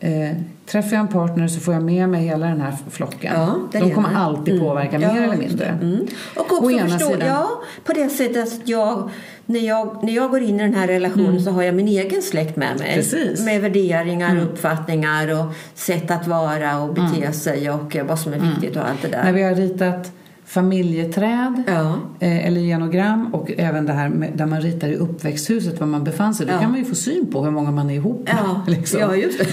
[0.00, 3.32] Eh, träffar jag en partner så får jag med mig hela den här flocken.
[3.34, 5.66] Ja, De kommer alltid påverka, mer eller just mindre.
[5.66, 6.06] Mm.
[6.36, 7.28] Och också Å ena förstå, sidan.
[7.28, 7.48] ja,
[7.84, 9.10] på det sättet att jag
[9.46, 12.22] när, jag, när jag går in i den här relationen så har jag min egen
[12.22, 12.86] släkt med mig.
[12.88, 12.96] Mm.
[12.96, 13.40] Precis.
[13.40, 13.44] Mm.
[13.44, 18.76] Med värderingar, uppfattningar och sätt att vara och bete sig och vad som är viktigt
[18.76, 19.24] och allt det där.
[19.24, 20.12] När vi har ritat
[20.48, 21.94] familjeträd Ja.
[22.20, 26.04] eh, eller genogram och även det här med, där man ritar i uppväxthuset var man
[26.04, 26.46] befann sig.
[26.46, 26.58] Då Ja.
[26.60, 28.34] kan man ju få syn på hur många man är ihop med.
[28.44, 29.00] Ja, liksom.
[29.00, 29.46] ja, just det.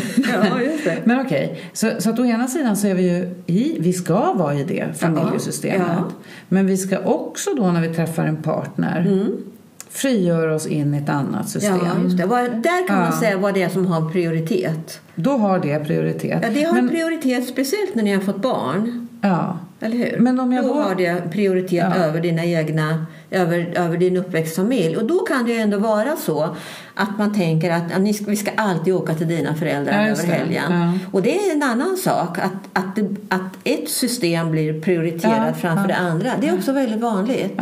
[0.51, 0.97] Ja, just det.
[1.03, 4.34] Men okej, så, så att å ena sidan så är vi ju i, vi ska
[4.34, 5.88] vara i det familjesystemet.
[5.97, 6.03] Ja.
[6.49, 9.27] Men vi ska också då när vi träffar en partner
[9.89, 11.73] frigöra oss in i ett annat system.
[11.73, 11.86] Mm.
[11.86, 12.23] Ja, just det.
[12.69, 13.03] Där kan Ja.
[13.10, 14.99] man säga vad det är som har prioritet.
[15.15, 16.39] Då har det prioritet.
[16.43, 19.08] Ja, det har Men- prioritet speciellt när ni har fått barn.
[19.21, 19.58] ja.
[19.79, 20.19] Eller hur?
[20.19, 21.95] Men om jag då, då- har det prioritet Ja.
[21.95, 24.97] över dina egna, över, över din uppväxtfamilj.
[24.97, 26.55] Och då kan det ju ändå vara så
[26.93, 30.63] att man tänker att ni vi ska alltid åka till dina föräldrar Ja, över helgen.
[30.71, 30.93] Ja.
[31.11, 35.95] Och det är en annan sak att, att, att ett system blir prioriterat framför det
[35.95, 36.31] andra.
[36.41, 37.59] Det är också väldigt vanligt.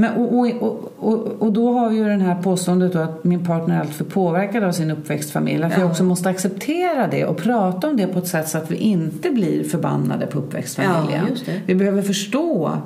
[0.00, 3.76] Men, och, och, och, och, då har vi ju den här påståendet att min partner
[3.76, 5.62] är alltför påverkad av sin uppväxtfamilj.
[5.62, 8.70] Att vi också måste acceptera det och prata om det på ett sätt så att
[8.70, 11.26] vi inte blir förbannade på uppväxtfamiljen.
[11.66, 12.78] Vi behöver förstå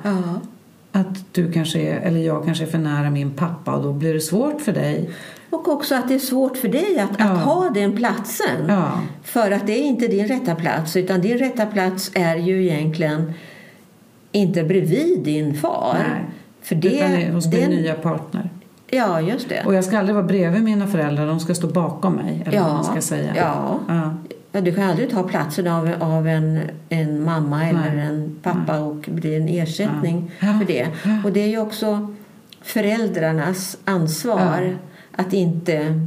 [0.91, 4.13] att du kanske är, eller jag kanske är för nära min pappa och då blir
[4.13, 5.09] det svårt för dig.
[5.49, 7.25] Och också att det är svårt för dig att, Ja.
[7.25, 8.65] att ha den platsen.
[8.67, 8.91] Ja.
[9.23, 13.33] För att det är inte din rätta plats utan din rätta plats är ju egentligen
[14.31, 15.97] inte bredvid din far.
[15.99, 16.25] Nej.
[16.65, 18.49] För det, Utan är hos min den, nya partner.
[18.89, 19.63] Ja, just det.
[19.65, 22.43] Och jag ska aldrig vara bredvid mina föräldrar, de ska stå bakom mig.
[22.45, 23.33] Eller vad Ja, man ska säga.
[23.35, 23.79] ja.
[24.51, 24.61] Ja.
[24.61, 28.05] Du kan aldrig ta platsen av, av en, en mamma eller Nej.
[28.05, 30.59] en pappa och bli en ersättning Ja.
[30.59, 30.87] För det.
[31.25, 32.13] Och det är ju också
[32.61, 34.77] föräldrarnas ansvar
[35.15, 36.01] att inte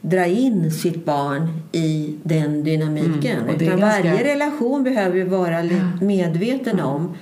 [0.00, 3.38] dra in sitt barn i den dynamiken.
[3.38, 5.62] Mm, Utan ganska- varje relation behöver ju vara
[6.00, 7.14] medveten om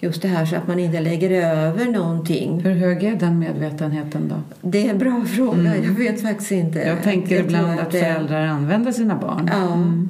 [0.00, 2.60] just det här så att man inte lägger över någonting.
[2.60, 4.68] Hur hög är den medvetenheten då?
[4.68, 5.76] Det är en bra fråga.
[5.76, 6.80] Jag vet faktiskt inte.
[6.82, 6.94] Mm.
[6.94, 9.50] Jag tänker Jag ibland att det- föräldrar använder sina barn.
[9.52, 10.08] Ja, Mm.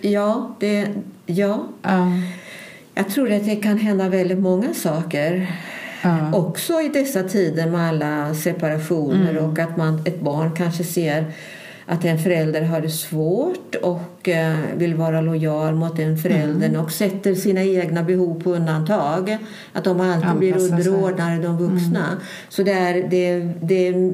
[0.00, 0.88] Ja, det,
[1.26, 1.64] ja.
[1.82, 2.12] Ja.
[2.94, 5.46] Jag tror att det kan hända väldigt många saker.
[6.02, 6.32] Ja.
[6.32, 9.44] Också i dessa tider med alla separationer Mm.
[9.44, 11.24] och att man, ett barn kanske ser
[11.86, 16.80] att en förälder har det svårt och eh, vill vara lojal mot den föräldern Mm.
[16.84, 19.38] och sätter sina egna behov på undantag.
[19.72, 20.76] Att de alltid blir Anpassar.
[20.76, 20.94] Mm.
[20.94, 22.06] underordnade de vuxna.
[22.48, 24.12] Så det är, det, det,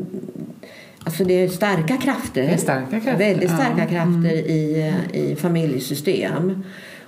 [1.04, 2.42] Alltså det är starka krafter.
[2.42, 3.56] Det är starka krafter, Väldigt ja.
[3.56, 6.64] starka krafter i, i familjesystem.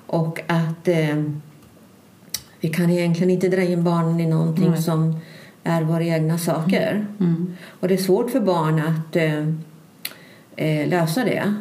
[0.07, 1.23] Och att eh,
[2.61, 5.21] vi kan egentligen inte dra in barnen i någonting som
[5.65, 7.07] är våra egna saker.
[7.21, 7.53] Mm.
[7.81, 9.47] Och det är svårt för barn att eh,
[10.57, 11.55] eh, lösa det.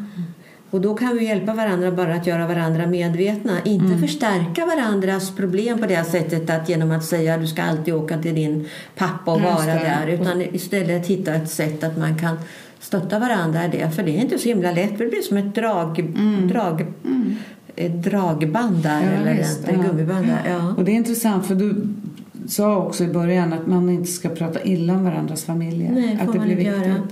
[0.73, 3.57] Och då kan vi hjälpa varandra bara att göra varandra medvetna.
[3.65, 8.17] Inte förstärka varandras problem på det sättet att genom att säga du ska alltid åka
[8.17, 10.07] till din pappa och vara där.
[10.07, 12.37] Utan istället hitta ett sätt att man kan
[12.79, 13.91] stötta varandra i det.
[13.91, 14.97] För det är inte så himla lätt.
[14.97, 16.13] Det blir som ett drag,
[16.49, 16.85] drag,
[17.75, 19.03] ett dragband där.
[19.03, 19.87] Ja, eller just ett det.
[19.87, 20.51] gummiband där.
[20.51, 20.73] Ja.
[20.77, 21.87] Och det är intressant för du
[22.47, 25.91] sa också i början att man inte ska prata illa om varandras familjer.
[25.91, 26.85] Nej, att det blir viktigt.
[26.85, 27.07] göra.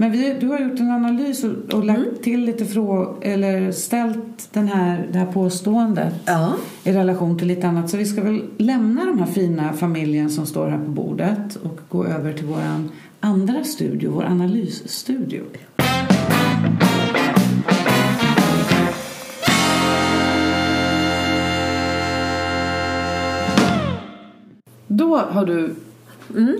[0.00, 2.14] Men vi, du har gjort en analys och, och lagt Mm.
[2.22, 6.52] till lite frågor eller ställt den här, det här påståendet Ja.
[6.84, 7.90] i relation till lite annat.
[7.90, 11.80] Så vi ska väl lämna de här fina familjen som står här på bordet och
[11.88, 15.42] gå över till våran andra studio, vår analysstudio.
[24.86, 25.74] Då har du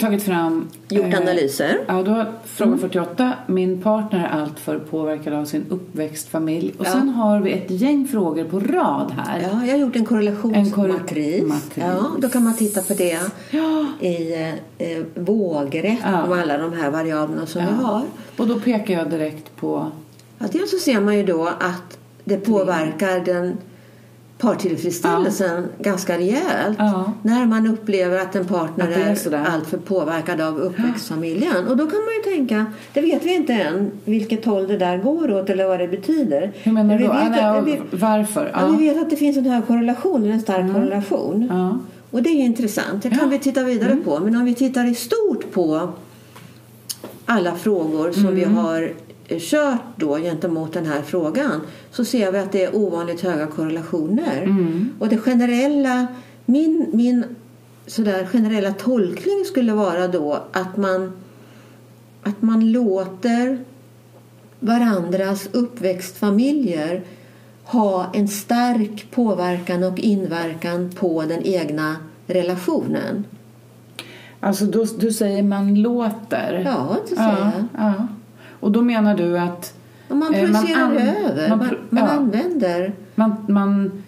[0.00, 0.52] tagit fram...
[0.52, 0.68] Mm.
[0.88, 1.78] Gjort eh, analyser.
[1.86, 3.32] Ja, då fråga 48.
[3.46, 6.74] Min partner är alltför påverkad av sin uppväxtfamilj.
[6.78, 6.90] Och Ja.
[6.92, 9.40] sen har vi ett gäng frågor på rad här.
[9.40, 11.42] Ja, jag har gjort en korrelationsmatris.
[11.42, 13.86] En korre- ja, då kan man titta på det Ja.
[14.00, 14.54] i eh,
[14.88, 16.22] eh, vågrätt Ja.
[16.22, 17.68] om alla de här variablerna som Ja.
[17.78, 18.02] vi har.
[18.36, 19.86] Och då pekar jag direkt på...
[20.38, 23.56] Ja, dels så ser man ju då att det påverkar den
[24.38, 26.76] partillfredsställelsen ganska rejält.
[26.78, 27.12] Ja.
[27.22, 31.68] När man upplever att en partner Att är är, alltför påverkad av uppväxtfamiljen.
[31.68, 34.98] Och då kan man ju tänka, det vet vi inte än vilket håll det där
[34.98, 36.52] går åt eller vad det betyder.
[36.62, 37.12] Hur menar Men du vi då?
[37.14, 38.50] vet att- nej, vi- varför?
[38.54, 41.46] Ja, vi vet att det finns en hög korrelation, en stark korrelation.
[41.50, 41.78] Ja.
[42.10, 43.02] Och det är intressant.
[43.02, 43.24] Det kan Ja.
[43.24, 43.30] Mm.
[43.30, 44.18] vi titta vidare på.
[44.20, 45.88] Men om vi tittar i stort på
[47.26, 48.56] alla frågor som vi Mm.
[48.56, 48.88] har eh,
[49.28, 51.60] kört då gentemot den här frågan
[51.90, 54.42] så ser vi att det är ovanligt höga korrelationer.
[54.42, 54.90] Mm.
[54.98, 56.06] Och det generella,
[56.44, 57.24] min, min
[57.86, 61.12] sådär generella tolkning skulle vara då att man,
[62.22, 63.58] att man låter
[64.60, 67.02] varandras uppväxtfamiljer
[67.64, 73.24] ha en stark påverkan och inverkan på den egna relationen.
[74.40, 76.62] Alltså då, du säger man låter.
[76.64, 77.84] Ja, det säger ja, jag.
[77.84, 78.08] ja.
[78.60, 79.74] Och då menar du att
[80.08, 82.10] Och man Eh, man projicerar an- över, man man, man ja.
[82.10, 82.92] använder.
[83.14, 84.02] man, man,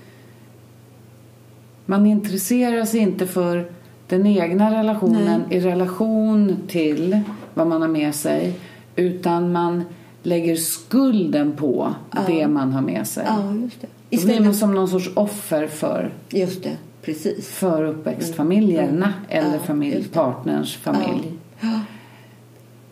[1.87, 3.71] man intresserar sig inte för
[4.09, 7.21] den egna relationen i relation till
[7.55, 8.53] vad man har med sig
[8.97, 9.85] utan man
[10.23, 11.95] lägger skulden på
[12.27, 13.25] det man har med sig.
[13.29, 13.87] Ja, just det.
[13.87, 17.49] Då blir man Istället, som någon sorts offer för, just det, precis.
[17.49, 19.59] för uppväxtfamiljerna eller Mm.
[19.61, 21.33] Ja, familj, partners familj.
[21.61, 21.81] Ja.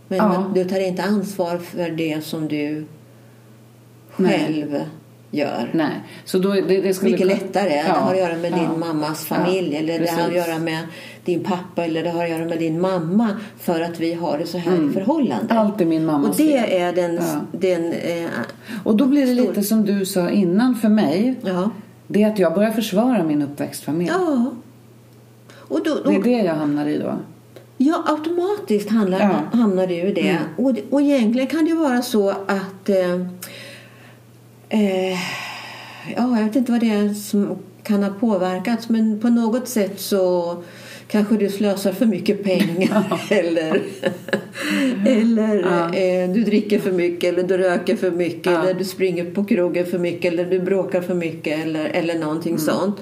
[0.08, 0.50] Men Ja.
[0.54, 2.84] du tar inte ansvar för det som du
[4.16, 4.38] Nej.
[4.38, 4.80] själv
[5.30, 5.70] gör.
[5.74, 5.92] Nej,
[6.24, 7.74] så då, det, det skulle Mycket lättare.
[7.76, 10.48] Ja, Det har att göra med ja, din mammas familj eller det har att precis.
[10.48, 10.78] göra med
[11.24, 14.46] din pappa eller det har att göra med din mamma för att vi har det
[14.46, 15.54] så här i förhållande.
[15.54, 16.80] Allt är min mammas Och det fel.
[16.82, 17.20] är den...
[17.52, 18.30] Den eh,
[18.84, 21.34] Och då blir det Stor- lite som du sa innan för mig.
[21.44, 21.70] ja.
[22.06, 24.10] Det är att jag börjar försvara min uppväxtfamilj.
[24.10, 24.52] ja.
[25.56, 27.12] Och då, Det är då, det jag hamnar i då.
[27.80, 29.58] Ja, automatiskt handlar, Ja.
[29.58, 30.38] hamnar du i det.
[30.56, 32.88] Och, och egentligen kan det vara så att...
[32.88, 33.14] Eh,
[34.68, 35.12] eh,
[36.16, 40.00] ja, jag vet inte vad det är som kan ha påverkats men på något sätt
[40.00, 40.56] så
[41.08, 43.82] kanske du slösar för mycket pengar eller,
[45.06, 48.62] eller eh, du dricker för mycket eller du röker för mycket Ja.
[48.62, 52.58] eller du springer på krogen för mycket eller du bråkar för mycket eller, eller någonting
[52.58, 52.96] sånt.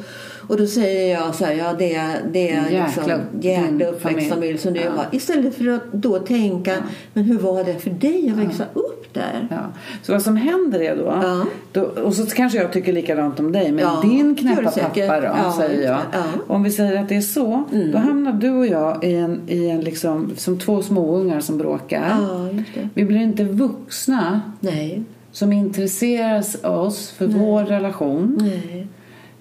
[0.48, 4.59] Och då säger jag så här, ja det är, det är liksom din jäkla uppväxtfamilj
[4.59, 4.90] som du Ja.
[4.90, 5.06] har.
[5.12, 6.74] Istället för att då tänka,
[7.12, 9.48] men hur var det för dig att växa upp där?
[9.50, 9.56] Ja.
[10.02, 11.44] Så vad som händer är då, Ja.
[11.72, 15.26] då och så kanske jag tycker likadant om dig, men Ja, din knäppa pappa då,
[15.26, 15.98] Ja, säger jag.
[16.12, 16.18] Ja.
[16.18, 16.40] Mm.
[16.46, 19.68] Om vi säger att det är så, då hamnar du och jag i en, i
[19.70, 22.04] en liksom, som två småungar som bråkar.
[22.20, 22.48] Ja.
[22.94, 28.38] Vi blir inte vuxna Nej, som intresserar oss för vår relation.
[28.40, 28.87] nej.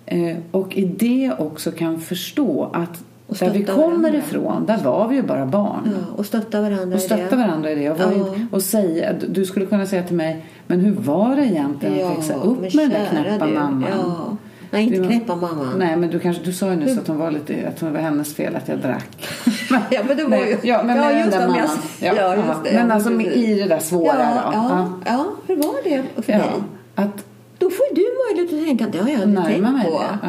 [0.05, 3.03] Eh, och i det också kan förstå att
[3.39, 4.09] där vi kommer varandra.
[4.17, 5.81] ifrån, där var vi ju bara barn.
[5.85, 7.41] Ja, och stötta varandra Och i stötta det.
[7.41, 7.89] varandra i det.
[7.91, 8.11] Och, Ja.
[8.11, 12.17] ju- och säga, du skulle kunna säga till mig, men hur var det egentligen att
[12.17, 13.85] växa upp med den där knäppa mamman?
[13.97, 14.37] Ja.
[14.71, 15.73] Nej, inte Du- knäppa mamman.
[15.77, 17.99] Nej, men du, kanske, du sa ju nyss att, hon var lite, att det var
[17.99, 19.27] hennes fel att jag drack.
[19.89, 20.57] Ja, men det var ju...
[20.63, 21.83] ja, men med den just där det, men jag- mamman.
[21.99, 22.55] Ja, Ja, just ja.
[22.63, 22.73] det.
[22.77, 24.51] Men Ja, alltså i det där svåra Ja, då.
[24.53, 25.25] ja, ja.
[25.47, 26.37] hur var det för Ja.
[26.37, 26.47] dig?
[26.95, 27.25] Att
[27.65, 29.99] Då får du möjlighet att tänka, det har jag aldrig tänkt på.
[29.99, 30.19] det.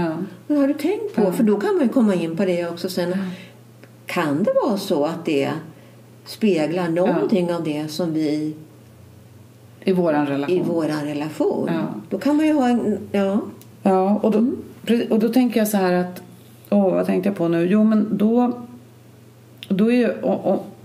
[0.48, 0.54] Ja.
[0.56, 1.22] Har du tänkt på?
[1.22, 1.32] Ja.
[1.32, 3.14] För då kan man ju komma in på det också sen.
[4.06, 5.50] Kan det vara så att det
[6.24, 8.54] speglar någonting av det som vi
[9.84, 10.56] I våran relation.
[10.56, 11.70] i våran relation.
[11.72, 12.00] Ja.
[12.10, 12.98] Då kan man ju ha en...
[13.12, 13.40] Ja.
[13.82, 14.46] Ja, och då,
[15.10, 16.22] och då tänker jag så här att...
[16.70, 17.66] Åh, vad tänkte jag på nu?
[17.66, 18.52] Jo, men då...
[19.68, 20.12] Då är ju...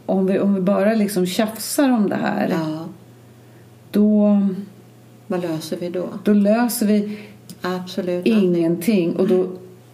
[0.05, 2.85] Om vi, om vi bara liksom tjafsar om det här, ja.
[3.91, 4.39] då,
[5.31, 6.05] Vad löser vi då?
[6.23, 7.17] då löser vi
[7.61, 8.25] Absolut.
[8.25, 9.15] ingenting.
[9.15, 9.47] Och då,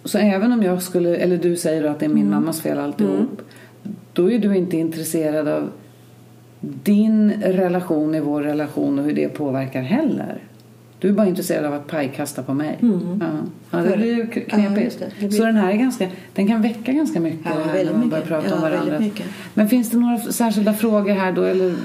[0.04, 2.78] så även om jag skulle, eller du säger då att det är min mammas fel
[2.78, 3.42] alltihop.
[4.14, 5.70] Då är du inte intresserad av
[6.60, 10.38] din relation i vår relation och hur det påverkar heller.
[11.00, 12.78] Du är bara intresserad av att pajkasta på mig.
[12.82, 13.28] Ja.
[13.72, 15.00] Ja, det blir ju Ja, knepigt.
[15.00, 18.10] Det blir- Så den här är ganska, den kan väcka ganska mycket Ja, när man
[18.10, 18.28] börjar mycket.
[18.28, 19.04] prata om Ja, varandra.
[19.54, 21.44] Men finns det några särskilda frågor här då?
[21.44, 21.76] Eller,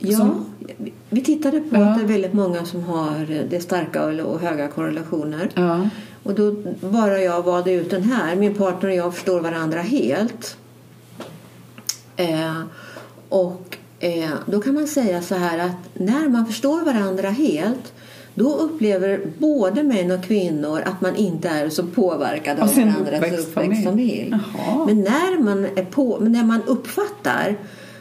[0.00, 0.44] Ja, som-
[1.10, 1.80] vi tittade på Ja.
[1.90, 5.50] att det är väldigt många som har det starka och höga korrelationer.
[5.54, 5.88] ja.
[6.22, 8.36] Och då bara jag valde ut den här.
[8.36, 10.56] Min partner och jag förstår varandra helt.
[12.16, 12.60] Eh,
[13.28, 17.92] och eh, då kan man säga så här att när man förstår varandra helt
[18.34, 24.28] då upplever både män och kvinnor att man inte är så påverkad av varandras uppväxtfamilj.
[24.56, 24.86] Jaha.
[24.86, 27.56] Men när man, är på, när man uppfattar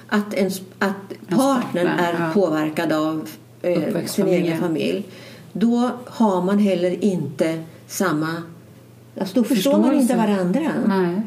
[0.09, 0.95] att, ens, att
[1.29, 2.31] partnern partner, är ja.
[2.33, 3.29] påverkad av
[3.61, 5.05] eh, sin egen familj
[5.53, 8.43] då har man heller inte samma...
[9.19, 10.71] Alltså då förstår man inte varandra.
[10.87, 11.21] Nej.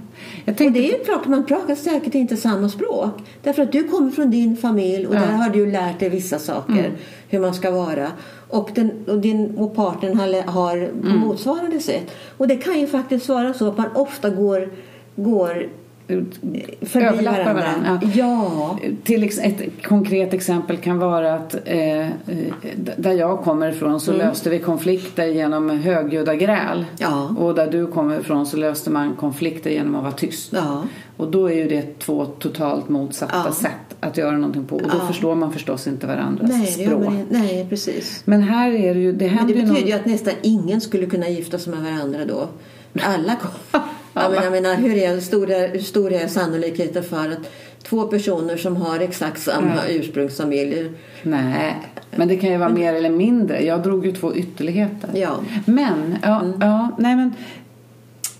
[0.44, 3.10] Jag Och det är ju klart, man pratar säkert inte samma språk.
[3.42, 5.18] Därför att du kommer från din familj och Ja.
[5.18, 6.92] där har du lärt dig vissa saker.
[7.28, 8.08] Hur man ska vara.
[8.48, 12.10] Och, den, och din och partnern har, har på motsvarande sätt.
[12.36, 14.70] Och det kan ju faktiskt vara så att man ofta går,
[15.16, 15.68] går
[16.06, 17.54] förbi överlappar varandra.
[17.54, 18.00] varandra.
[18.14, 18.50] Ja.
[18.54, 18.78] Ja.
[19.04, 22.06] Till ett konkret exempel kan vara att eh,
[22.96, 26.84] där jag kommer ifrån så löste vi konflikter genom högljudda gräl.
[26.98, 27.34] Ja.
[27.38, 30.52] Och där du kommer ifrån så löste man konflikter genom att vara tyst.
[30.52, 30.82] Ja.
[31.16, 33.52] Och då är ju det två totalt motsatta Ja.
[33.52, 34.76] sätt att göra någonting på.
[34.76, 35.06] Och då Ja.
[35.06, 37.04] förstår man förstås inte varandras Nej, språk.
[37.04, 37.26] man.
[37.30, 38.22] Nej, precis.
[38.24, 39.86] Men här är det ju, det Men det ju betyder någon...
[39.88, 42.48] ju att nästan ingen skulle kunna gifta sig med varandra då.
[43.02, 43.80] Alla kom.
[44.14, 47.50] Ja, men jag menar, hur, är, stor är, hur stor är sannolikheten för att
[47.82, 50.90] två personer som har exakt samma ursprungsfamilj
[51.22, 51.76] Nej,
[52.16, 53.64] men det kan ju vara mer eller mindre.
[53.64, 55.10] Jag drog ju två ytterligheter.
[55.14, 55.40] Ja.
[55.64, 57.32] Men, ja, ja nej men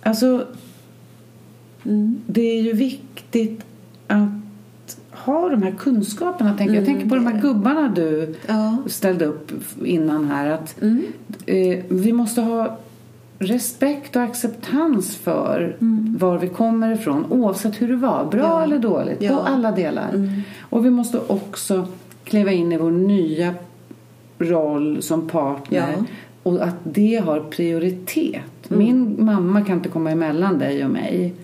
[0.03, 0.47] alltså
[2.27, 3.61] det är ju viktigt
[4.07, 4.29] att
[5.11, 6.57] ha de här kunskaperna.
[6.59, 6.75] Tänker.
[6.75, 8.77] jag tänker på de här gubbarna du Ja.
[8.87, 9.53] ställde upp
[9.85, 10.51] innan här.
[10.51, 11.03] Att Mm.
[11.47, 12.79] eh, vi måste ha
[13.43, 15.77] respekt och acceptans för
[16.19, 18.63] var vi kommer ifrån oavsett hur det var, bra Ja.
[18.63, 19.37] eller dåligt, Ja.
[19.37, 20.31] på alla delar.
[20.61, 21.87] Och vi måste också
[22.25, 23.55] kliva in i vår nya
[24.39, 26.05] roll som partner Ja.
[26.43, 28.43] och att det har prioritet.
[28.69, 31.35] Min mamma kan inte komma emellan dig och mig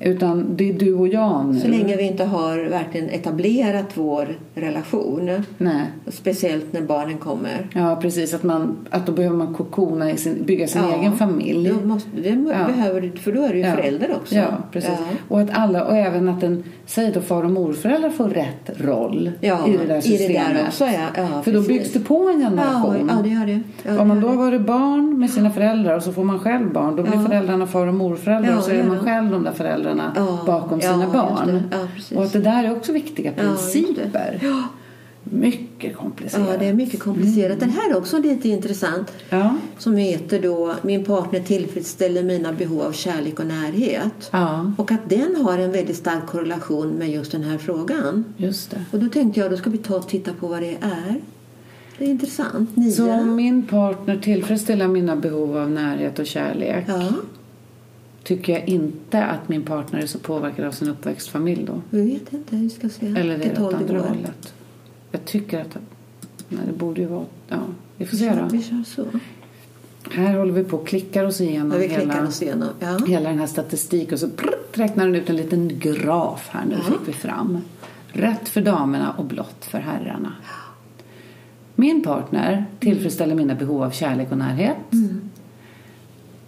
[0.00, 1.60] utan det är du och jag nu.
[1.60, 5.30] Så länge vi inte har verkligen etablerat vår relation.
[5.58, 5.82] Nej.
[6.06, 7.68] Speciellt när barnen kommer.
[7.74, 8.34] Ja, precis.
[8.34, 10.98] Att, man, att då behöver man kokona i sin, bygga sin Ja.
[11.00, 11.70] egen familj.
[11.82, 12.66] Då måste, det Ja.
[12.74, 13.72] behöver du, för då är du ju Ja.
[13.74, 14.34] förälder också.
[14.34, 14.90] Ja, precis.
[14.98, 15.16] Ja.
[15.28, 19.30] Och att alla, och även att en, säg då far och morföräldrar får rätt roll
[19.40, 20.48] i det där i systemet.
[20.48, 20.84] det där också.
[21.16, 23.10] Ja, För då byggs det på en generation.
[23.16, 23.60] ja, det gör det.
[23.82, 24.38] Det Om man då har det.
[24.42, 26.96] varit barn med sina föräldrar och så får man själv barn.
[26.96, 29.87] Då blir föräldrarna far och morföräldrar och så det är man själv de där föräldrarna
[30.14, 31.46] Ja, bakom ja, sina just barn.
[31.46, 31.62] det.
[32.10, 34.40] Ja, och att det där är också viktiga Ja, principer.
[35.30, 36.46] Mycket komplicerat.
[36.50, 37.60] Ja, det är mycket komplicerat.
[37.60, 39.12] Den här är också lite intressant.
[39.30, 39.54] Ja.
[39.78, 44.28] Som heter då Min partner tillfredsställer mina behov av kärlek och närhet.
[44.30, 48.24] ja, Och att den har en väldigt stark korrelation med just den här frågan.
[48.36, 48.84] just det.
[48.90, 51.20] Och då tänkte jag, då ska vi ta och titta på vad det är.
[51.98, 52.76] Det är intressant.
[52.76, 52.92] Nia.
[52.92, 57.08] Så om min partner tillfredsställer mina behov av närhet och kärlek Ja,
[58.28, 61.82] tycker jag inte att min partner är så påverkad av sin uppväxtfamilj då.
[61.90, 62.56] vi vet inte.
[62.56, 64.06] Vi ska se Eller är det åt håll det andra går.
[64.08, 64.54] hållet?
[65.10, 65.76] Jag tycker att
[66.48, 67.24] nej, det borde ju vara...
[67.48, 67.56] Ja,
[67.96, 68.62] vi får se Vi då.
[68.62, 69.04] kör så.
[70.10, 72.68] Här håller vi på och klickar oss igenom Ja, vi hela, oss igenom.
[72.80, 72.98] Ja.
[73.06, 76.74] hela den här statistiken och så prrt, räknar den ut en liten graf här nu
[76.78, 76.92] Ja.
[76.92, 77.58] fick vi fram.
[78.12, 80.32] Rätt för damerna och blått för herrarna.
[81.74, 84.76] Min partner tillfredsställer mina behov av kärlek och närhet.
[84.92, 84.98] Eh,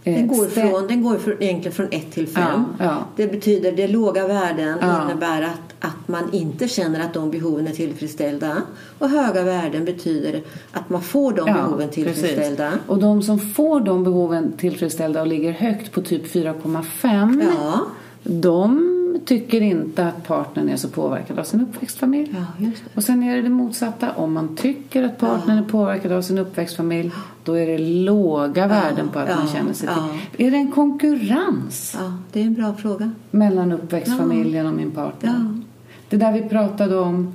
[0.05, 2.43] Den går, från, den går från, egentligen från 1 till 5.
[2.79, 2.97] Ja, ja.
[3.17, 5.05] Det betyder det låga värden Ja.
[5.05, 8.57] innebär att, att man inte känner att de behoven är tillfredsställda.
[8.99, 12.71] Och höga värden betyder att man får de behoven tillfredsställda.
[12.71, 12.89] Precis.
[12.89, 17.81] Och de som får de behoven tillfredsställda och ligger högt på typ 4,5 Ja.
[18.23, 22.35] de tycker inte att partnern är så påverkad av sin uppväxtfamilj.
[22.59, 22.70] ja.
[22.94, 24.12] Och sen är det det motsatta.
[24.12, 27.11] Om man tycker att partnern är påverkad av sin uppväxtfamilj
[27.44, 30.09] då är det låga värden på att ja, man känner sig ja.
[30.37, 30.46] till.
[30.46, 33.12] Är det en konkurrens Ja, det är en bra fråga.
[33.30, 35.30] mellan uppväxtfamiljen och min partner?
[35.30, 35.62] Ja.
[36.09, 37.33] Det där vi pratade om,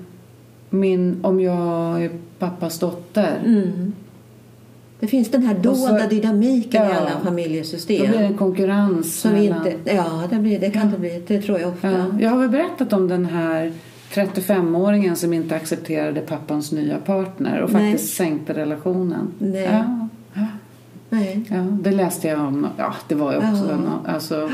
[0.69, 3.41] min, om jag är pappas dotter.
[3.45, 3.93] Mm.
[4.99, 6.95] Det finns den här dolda dynamiken i Ja.
[6.95, 8.07] alla Då familjesystem.
[8.09, 9.19] blir det en konkurrens.
[9.21, 11.23] som mellan- inte, ja, det, blir, det kan det bli.
[11.27, 11.91] Det tror jag ofta.
[11.91, 13.73] Ja, jag har väl berättat om den här
[14.13, 17.91] 35-åringen som inte accepterade pappans nya partner och Nej.
[17.91, 19.27] faktiskt sänkte relationen.
[19.37, 19.63] Nej.
[19.71, 20.45] Ja, ja,
[21.09, 21.41] Nej.
[21.49, 22.67] ja, det läste jag om.
[22.77, 23.73] Ja, det var ju också Ja.
[23.73, 24.49] en, alltså,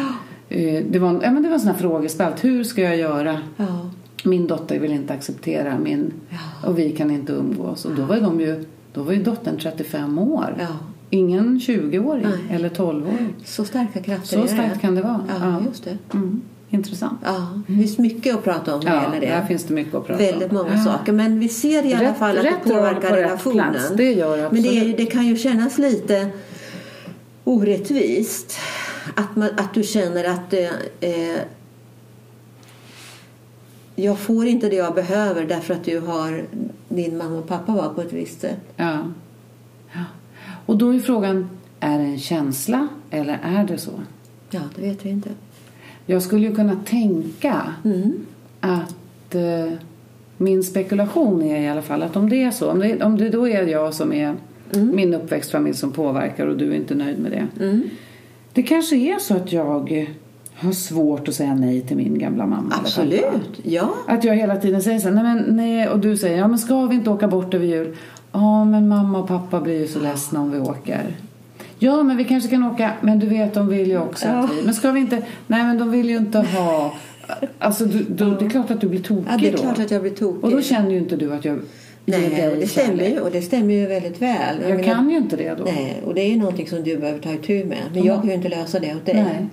[0.49, 2.43] eh, det var, en- ja, men det var en sån här frågespalt.
[2.43, 3.38] Hur ska jag göra?
[3.58, 3.89] Ja.
[4.23, 6.67] Min dotter vill inte acceptera min Ja.
[6.69, 7.86] och vi kan inte umgås.
[7.86, 10.56] Och då var, de ju, då var ju dottern 35 år.
[10.60, 10.67] ja.
[11.13, 12.56] Ingen 20-åring Nej.
[12.56, 13.34] eller 12-åring.
[13.45, 14.80] Så starka krafter Så starkt det.
[14.80, 15.23] kan det vara.
[15.39, 15.97] Ja, just det.
[16.13, 17.19] Mm, intressant.
[17.25, 19.27] Ja, det finns mycket att prata om när det Ja, gäller det.
[19.27, 20.56] där finns det mycket att prata Väldigt om.
[20.58, 20.84] många Ja.
[20.84, 21.12] saker.
[21.12, 23.71] Men vi ser i alla Rätt- fall att det påverkar relationen.
[23.73, 26.27] plats, det gör det Men det, är, det kan ju kännas lite
[27.43, 28.60] orättvist
[29.15, 30.60] att, man, att du känner att eh,
[31.10, 31.39] eh,
[33.95, 36.43] jag får inte det jag behöver därför att du har
[36.95, 38.60] din mamma och pappa var på ett visst sätt.
[38.75, 38.97] Ja.
[39.93, 40.04] ja.
[40.65, 41.49] Och då är frågan,
[41.80, 43.91] är det en känsla eller är det så?
[44.49, 45.30] Ja, det vet vi inte.
[46.06, 48.25] Jag skulle ju kunna tänka Mm.
[48.60, 49.73] att eh,
[50.38, 53.30] min spekulation är i alla fall att om det är så, om det, om det
[53.30, 54.36] då är jag som är
[54.73, 57.65] min uppväxtfamilj som påverkar och du är inte nöjd med det.
[57.65, 57.89] Mm.
[58.54, 60.08] Det kanske är så att jag
[60.62, 62.62] har svårt att säga nej till min gamla mamma.
[62.62, 62.82] eller pappa.
[62.86, 63.89] Absolut, ja.
[64.08, 66.60] Att jag hela tiden säger så här, nej men nej, och du säger, ja men
[66.60, 67.95] ska vi inte åka bort över jul?
[68.32, 71.02] Ja, men mamma och pappa blir ju så ledsna om vi åker.
[71.80, 74.65] Ja, men vi kanske kan åka, men du vet, de vill ju också att vi,
[74.65, 76.93] men ska vi inte, nej men de vill ju inte ha,
[77.60, 79.58] alltså du, du, det är klart att du blir tokig ja det är då.
[79.58, 80.43] klart att jag blir tokig.
[80.43, 81.60] Och då känner ju inte du att jag
[82.06, 84.56] Nej, och det stämmer ju, och det stämmer ju väldigt väl.
[84.62, 85.63] Jag menar- kan ju inte det då.
[85.63, 87.78] Nej, och det är ju någonting som du behöver ta itu med.
[87.93, 89.15] Men jag kan ju inte lösa det åt dig.
[89.15, 89.47] Nej.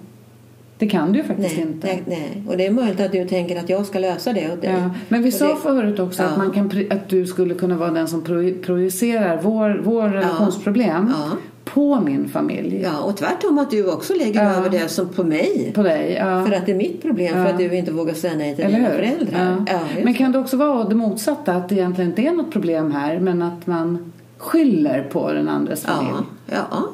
[0.79, 1.87] Det kan du ju faktiskt Nej, inte.
[1.87, 2.43] nej, nej.
[2.49, 4.71] Och det är möjligt att du tänker att jag ska lösa det åt dig.
[4.73, 6.39] Ja, men vi Och sa det- förut också att, Ja.
[6.39, 11.31] man kan, att du skulle kunna vara den som pro- projicerar vår, vår relationsproblem Ja.
[11.65, 12.81] på min familj.
[12.85, 15.73] Ja, och tvärtom att du också lägger över det som på mig.
[15.75, 16.17] På dig.
[16.17, 18.77] För att det är mitt problem för att du inte vågar säga nej till Eller
[18.77, 18.97] dina hur?
[18.97, 19.65] föräldrar.
[20.05, 21.53] Men kan det också vara det motsatta?
[21.55, 25.83] Att det egentligen inte är något problem här men att man skyller på den andres
[25.83, 26.13] familj?
[26.47, 26.89] ja, ja.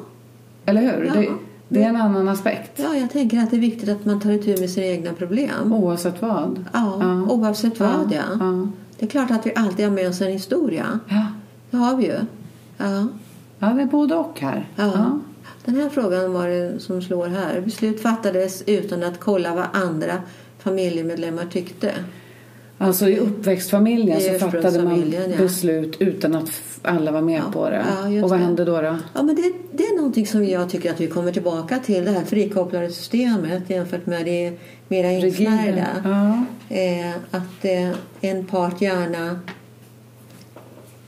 [0.65, 1.11] Eller hur?
[1.13, 1.27] Det,
[1.69, 2.71] det är en annan aspekt.
[2.75, 5.73] ja, jag tänker att det är viktigt att man tar itu med sina egna problem.
[5.73, 6.65] Oavsett vad.
[6.73, 7.21] Ja, Ja.
[7.33, 8.21] oavsett vad ja.
[8.39, 8.67] Ja.
[8.99, 10.99] Det är klart att vi alltid har med oss en historia.
[11.09, 11.27] Ja.
[11.71, 12.17] Det har vi ju.
[12.77, 13.07] Ja.
[13.59, 14.69] ja, det är både och här.
[14.75, 15.19] Ja.
[15.65, 17.61] Den här frågan var det som slår här.
[17.61, 20.21] Beslut fattades utan att kolla vad andra
[20.59, 21.91] familjemedlemmar tyckte.
[22.77, 25.37] Alltså i uppväxtfamiljen I så fattade man ursprungsfamiljen, ja.
[25.37, 26.49] beslut utan att
[26.81, 27.51] alla var med Ja.
[27.53, 27.85] på det.
[28.09, 28.43] Ja, och vad det.
[28.43, 28.81] hände då?
[28.81, 28.97] då?
[29.13, 32.05] Ja, men det, det är någonting som jag tycker att vi kommer tillbaka till.
[32.05, 34.53] Det här frikopplade systemet jämfört med det
[34.87, 35.87] mera insnärjda.
[36.69, 37.89] Eh, att eh,
[38.21, 39.39] en part gärna,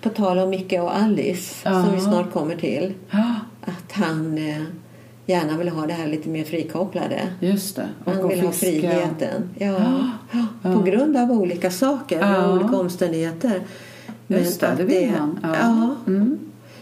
[0.01, 2.93] på tal om Micke och Alice som vi snart kommer till,
[3.61, 4.61] att han eh,
[5.27, 7.21] gärna vill ha det här lite mer frikopplade.
[7.39, 7.87] just det.
[8.05, 8.65] Han att vill ha fiska.
[8.67, 9.49] friheten.
[9.57, 9.75] Ja,
[10.63, 12.45] ja, på grund av olika saker Ja.
[12.47, 13.61] och olika omständigheter.
[14.27, 15.39] Just det, det vill han.
[15.43, 15.55] Ja.
[15.61, 15.95] Ja.
[16.07, 16.39] Mm.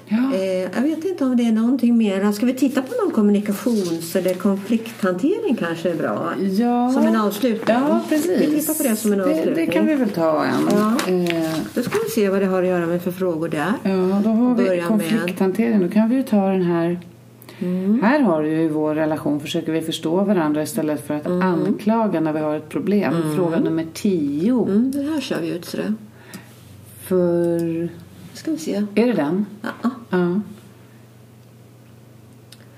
[0.07, 0.33] Ja.
[0.35, 0.43] Eh,
[0.75, 2.31] jag vet inte om det är någonting mer.
[2.31, 6.33] Ska vi titta på någon kommunikations eller konflikthantering kanske är bra?
[6.59, 6.91] Ja.
[6.93, 7.75] Som en avslutning.
[7.77, 8.41] Ja, precis.
[8.41, 9.55] Vi tittar på det som en avslutning.
[9.55, 10.53] det kan vi väl ta en.
[10.71, 11.11] Ja.
[11.13, 13.73] Eh, Då ska vi se vad det har att göra med för frågor där.
[13.83, 15.79] ja, då har vi Börja med- konflikthantering.
[15.81, 16.99] Då kan vi ju ta den här.
[17.59, 18.01] Mm.
[18.03, 22.19] Här har du ju i vår relation försöker vi förstå varandra istället för att anklaga
[22.19, 23.35] när vi har ett problem.
[23.35, 24.63] Fråga nummer tio.
[24.63, 25.65] Mm, det här kör vi ut.
[25.65, 25.93] Så det.
[27.01, 27.89] För...
[28.33, 28.85] ska vi se.
[28.95, 29.45] Är det den?
[29.61, 29.89] Ja.
[30.09, 30.41] Ja.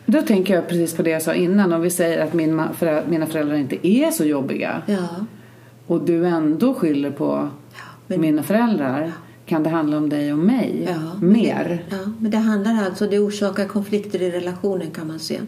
[0.05, 1.73] Då tänker jag precis på det jag sa innan.
[1.73, 5.07] Om vi säger att min, föräldrar, mina föräldrar inte är så jobbiga ja.
[5.87, 7.49] och du ändå skyller på
[8.07, 9.11] men- mina föräldrar.
[9.47, 11.85] Kan det handla om dig och mig Ja, men mer?
[11.89, 15.39] Det, ja, men det handlar alltså, det orsakar konflikter i relationen kan man se.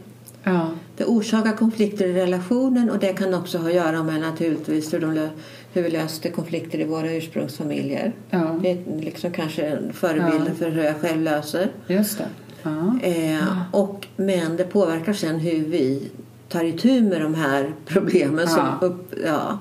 [0.44, 0.70] Ja.
[0.98, 5.00] Det orsakar konflikter i relationen och det kan också ha att göra med naturligtvis hur,
[5.00, 5.28] de,
[5.74, 8.14] hur vi löste konflikter i våra ursprungsfamiljer.
[8.30, 10.54] ja, Det är liksom kanske en förebild Ja.
[10.58, 11.70] för hur jag själv löser.
[11.88, 12.26] just det.
[12.64, 13.00] Ja.
[13.02, 16.10] Eh, och, men det påverkar sen hur vi
[16.50, 18.47] tar itu med de här problemen.
[18.47, 19.60] Som upp, ja.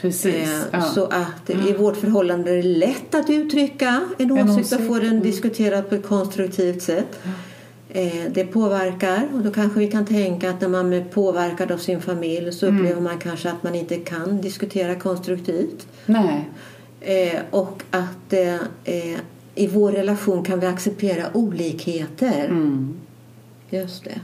[0.00, 0.34] Precis.
[0.34, 0.82] Eh, Ja.
[0.82, 4.94] Så att i vårt förhållande är det lätt att uttrycka en, En åsikt och få
[4.94, 5.22] den mm.
[5.22, 7.20] diskuterad på ett konstruktivt sätt.
[7.90, 11.78] Eh, det påverkar och då kanske vi kan tänka att när man är påverkad av
[11.78, 12.78] sin familj så Mm.
[12.80, 15.86] upplever man kanske att man inte kan diskutera konstruktivt.
[16.06, 16.48] Nej.
[17.00, 19.18] Eh, och att eh, eh,
[19.54, 22.44] i vår relation kan vi acceptera olikheter.
[22.44, 22.94] Mm.
[23.70, 24.20] Just det.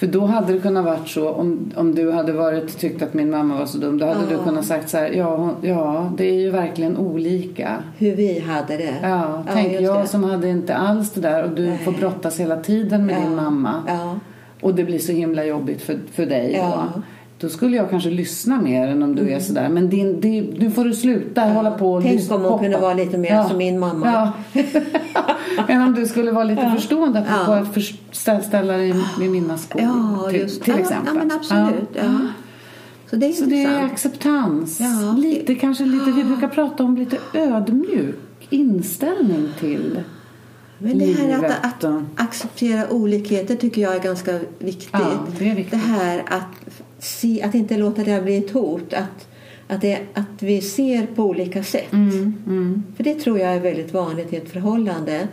[0.00, 3.30] För då hade det kunnat varit så om, om du hade varit tyckt att min
[3.30, 3.98] mamma var så dum.
[3.98, 4.36] Då hade Ja.
[4.38, 5.10] du kunnat sagt så här.
[5.10, 7.76] Ja, hon- ja, det är ju verkligen olika.
[7.98, 8.94] Hur vi hade det.
[9.02, 10.06] Ja, tänk just jag det.
[10.08, 11.78] som hade inte alls det där och du Nej.
[11.78, 13.20] får brottas hela tiden med Ja.
[13.20, 13.74] din mamma.
[13.88, 14.18] Ja.
[14.60, 16.84] Och det blir så himla jobbigt för, för dig Ja.
[16.94, 17.02] Då.
[17.40, 19.68] Då skulle jag kanske lyssna mer än om du är sådär.
[19.68, 22.94] Men din, din, nu får du sluta hålla på och Tänk om hon kunde vara
[22.94, 24.32] lite mer som min mamma.
[24.52, 24.62] Ja.
[25.68, 27.58] än om du skulle vara lite förstående apropå Ja.
[27.58, 27.80] att för,
[28.12, 29.82] stä- ställa dig med mina skor.
[29.82, 31.14] Ja, till, just till ja, exempel.
[31.14, 31.88] Ja, men absolut.
[31.92, 32.20] Ja.
[33.10, 34.80] Så det är Så det är acceptans.
[34.80, 35.14] Ja.
[35.18, 38.16] Lite, kanske lite, vi brukar prata om lite ödmjuk
[38.50, 40.00] inställning till
[40.78, 44.88] Men det här att, att acceptera olikheter tycker jag är ganska viktigt.
[44.92, 45.70] Ja, det är viktigt.
[45.70, 46.59] Det här att,
[47.00, 48.92] se, att inte låta det här bli ett hot.
[48.94, 49.28] Att,
[49.68, 51.92] att, det, att vi ser på olika sätt.
[51.92, 52.82] Mm, mm.
[52.96, 55.28] För det tror jag är väldigt vanligt i ett förhållande.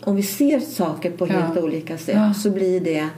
[0.00, 1.62] Om vi ser saker på helt Ja.
[1.62, 2.34] olika sätt Ja.
[2.34, 3.08] så blir det,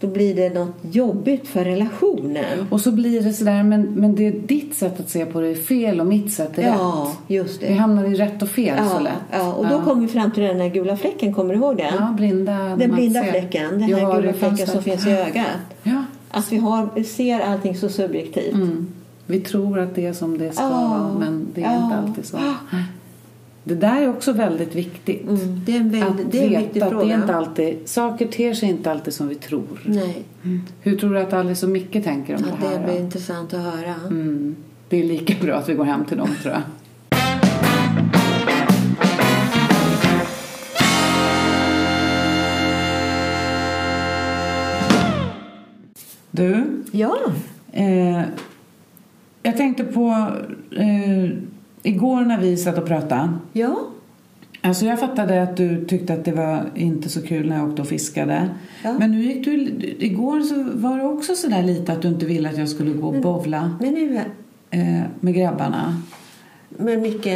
[0.00, 2.66] då blir det något jobbigt för relationen.
[2.70, 5.48] Och så blir det sådär, men, men det är ditt sätt att se på det
[5.48, 7.36] är fel och mitt sätt är Ja, rätt.
[7.36, 7.74] just Vi det.
[7.74, 9.12] hamnar i rätt och fel så Ja, lätt.
[9.32, 11.34] ja, och då kommer vi fram till den här gula fläcken.
[11.34, 11.94] Kommer du ihåg den?
[11.98, 12.76] Ja, blinda.
[12.76, 13.30] Den blinda ser.
[13.30, 13.70] fläcken.
[13.70, 15.46] Den här gula fläcken som finns i ögat.
[15.82, 16.04] Ja.
[16.30, 18.54] Att vi har, ser allting så subjektivt.
[18.54, 18.86] Mm.
[19.26, 21.84] Vi tror att det är som det ska vara, men det är Ja.
[21.84, 22.38] inte alltid så.
[23.64, 25.22] Det där är också väldigt viktigt.
[25.28, 27.04] Mm, det är en, väldigt, Att det är en viktig att fråga.
[27.06, 29.80] det är inte alltid, saker ter sig inte alltid som vi tror.
[29.84, 30.22] Nej,
[30.80, 32.78] Hur tror du att Alice och Micke tänker om ja, det här?
[32.78, 33.00] det blir då?
[33.00, 33.94] intressant att höra.
[34.06, 34.56] Mm.
[34.88, 36.62] Det är lika bra att vi går hem till dem tror jag.
[46.30, 47.16] Du, Ja,
[47.72, 48.22] eh,
[49.42, 50.26] jag tänkte på
[50.76, 51.24] eh,
[51.82, 53.28] igår när vi satt och pratade.
[53.52, 53.76] ja,
[54.60, 57.82] Alltså jag fattade att du tyckte att det var inte så kul när jag åkte
[57.82, 58.48] och fiskade.
[58.84, 58.92] Ja.
[58.98, 59.52] Men nu gick du,
[59.98, 63.08] igår så var det också sådär lite att du inte ville att jag skulle gå
[63.08, 64.20] och bowla men nu,
[64.70, 66.02] eh, med grabbarna.
[66.68, 67.28] men Micke,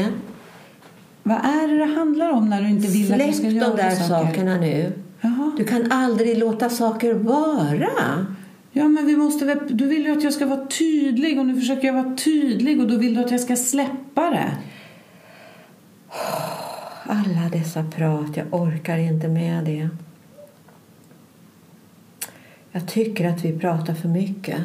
[1.23, 3.55] Vad är det det handlar om när du inte vill att jag släpp ska de
[3.55, 4.27] göra där saker?
[4.27, 4.93] sakerna nu.
[5.21, 5.53] Jaha.
[5.57, 8.27] Du kan aldrig låta saker vara.
[8.73, 11.61] Ja, men vi måste väl, du vill ju att jag ska vara tydlig och nu
[11.61, 14.53] försöker jag vara tydlig och då vill du att jag ska släppa det.
[17.07, 19.89] Alla dessa prat, jag orkar inte med det.
[22.73, 24.59] Jag tycker att vi pratar för mycket.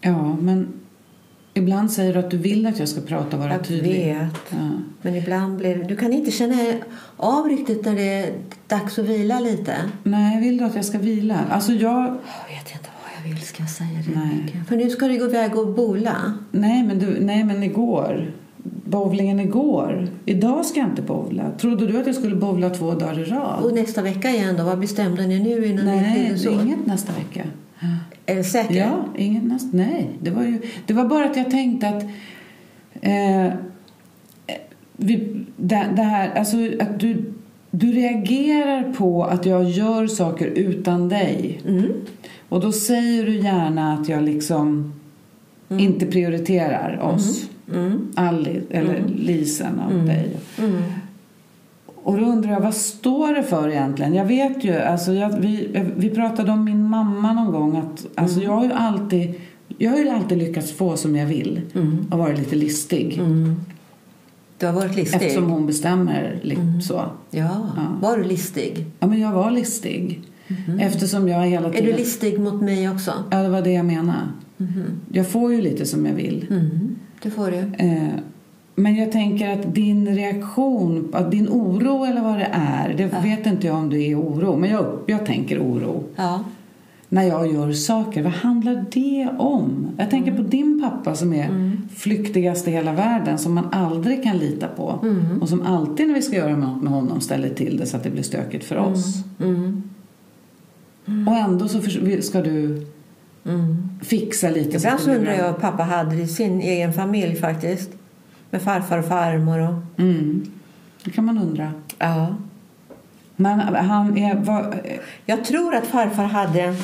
[0.00, 0.68] Ja, men
[1.54, 3.92] ibland säger du att du vill att jag ska prata och vara Jag tydlig.
[4.14, 4.40] vet.
[4.50, 4.70] Ja.
[5.02, 5.84] Men ibland blir.
[5.84, 6.56] Du kan inte känna
[7.16, 8.32] av riktigt när det är
[8.66, 9.76] dags att vila lite.
[10.02, 11.38] Nej, vill du att jag ska vila?
[11.50, 12.02] Alltså jag...
[12.04, 12.83] Jag vet inte jag
[13.24, 14.20] vill, ska jag säga det?
[14.20, 14.64] Nej.
[14.68, 16.32] För nu ska du gå iväg och bola.
[16.50, 18.30] Nej, men, du, nej, men igår.
[18.84, 20.08] Bowlingen igår.
[20.24, 21.50] Idag ska jag inte bowla.
[21.58, 23.64] Trodde du att jag skulle bowla två dagar i rad?
[23.64, 24.64] Och nästa vecka igen då?
[24.64, 26.62] Vad bestämde ni nu innan ni nej, är åt?
[26.62, 27.44] inget nästa vecka.
[28.26, 28.74] Är du säker?
[28.74, 29.76] Ja, inget nästa.
[29.76, 30.60] Nej, det var ju...
[30.86, 32.02] Det var bara att jag tänkte att...
[33.00, 33.52] Eh,
[34.96, 37.34] vi, det, det här, alltså att du,
[37.70, 41.60] du reagerar på att jag gör saker utan dig.
[41.66, 41.92] Mm.
[42.48, 44.92] Och då säger du gärna att jag liksom
[45.68, 47.48] inte prioriterar oss.
[47.74, 48.08] Mm.
[48.14, 50.36] Ali, eller Lisen och dig.
[50.58, 50.82] Mm.
[52.02, 54.14] Och då undrar jag, vad står det för egentligen?
[54.14, 57.76] Jag vet ju, alltså jag, vi, vi pratade om min mamma någon gång.
[57.76, 59.34] Att, alltså jag har ju alltid,
[59.78, 61.60] jag har ju alltid lyckats få som jag vill.
[61.74, 62.06] Mm.
[62.10, 63.18] Och varit lite listig.
[63.18, 63.56] Mm.
[64.58, 65.16] Du har varit listig?
[65.22, 66.94] Eftersom hon bestämmer li- så.
[67.30, 67.66] Ja.
[67.76, 67.86] Ja.
[68.00, 68.86] Var du listig?
[69.00, 70.20] Ja, men jag var listig.
[70.80, 71.86] Eftersom jag hela Är tiden...
[71.86, 73.12] du listig mot mig också?
[73.30, 74.28] Ja, det var det jag menade.
[74.56, 75.00] Mhm.
[75.12, 76.46] Jag får ju lite som jag vill.
[76.50, 76.96] Mm.
[77.22, 77.84] Det får du.
[77.84, 78.08] Eh,
[78.74, 83.46] men jag tänker att din reaktion, att din oro eller vad det är, det vet
[83.46, 86.04] inte jag om det är oro, men jag, jag tänker oro.
[86.16, 86.44] Ja.
[87.08, 89.88] När jag gör saker, vad handlar det om?
[89.96, 94.38] Jag tänker på din pappa som är flyktigast i hela världen, som man aldrig kan
[94.38, 95.04] lita på.
[95.40, 98.02] Och som alltid när vi ska göra något med honom ställer till det så att
[98.02, 99.24] det blir stökigt för oss.
[99.40, 99.82] Mm.
[101.26, 101.80] Och ändå så
[102.22, 102.86] ska du
[103.46, 103.88] Mm.
[104.02, 104.76] fixa lite.
[104.76, 107.90] Ibland så undrar jag vad pappa hade i sin egen familj faktiskt.
[108.50, 110.00] Med farfar och farmor och...
[110.00, 110.46] Mm.
[111.04, 111.72] Det kan man undra.
[111.98, 112.36] Ja.
[113.36, 114.34] Men han är...
[114.34, 114.74] Vad,
[115.26, 116.74] Jag tror att farfar hade...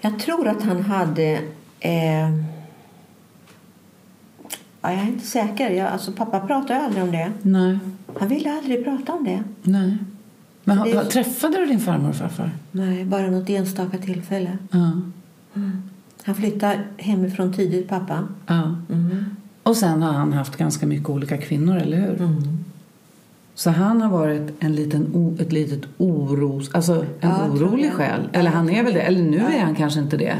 [0.00, 1.40] Jag tror att han hade...
[1.80, 2.30] Eh,
[4.80, 5.70] ja, jag är inte säker.
[5.70, 7.32] Jag, alltså, pappa pratade aldrig om det.
[7.42, 7.78] nej.
[8.18, 9.42] Han ville aldrig prata om det.
[9.62, 9.96] Nej.
[10.64, 12.50] Men Det- träffade du din farmor och farfar?
[12.70, 14.58] Nej, bara något enstaka tillfälle.
[14.70, 14.90] Ja.
[16.24, 18.28] Han flyttade hemifrån tidigt, pappa.
[18.48, 19.24] Mm.
[19.62, 22.20] Och sen har han haft ganska mycket olika kvinnor, eller hur?
[22.22, 22.64] Mm.
[23.54, 28.20] Så han har varit en liten, ett litet oros, alltså en Ja, orolig själ.
[28.32, 29.00] Eller han är väl det.
[29.00, 29.48] Eller nu Ja.
[29.58, 30.36] är han kanske inte det.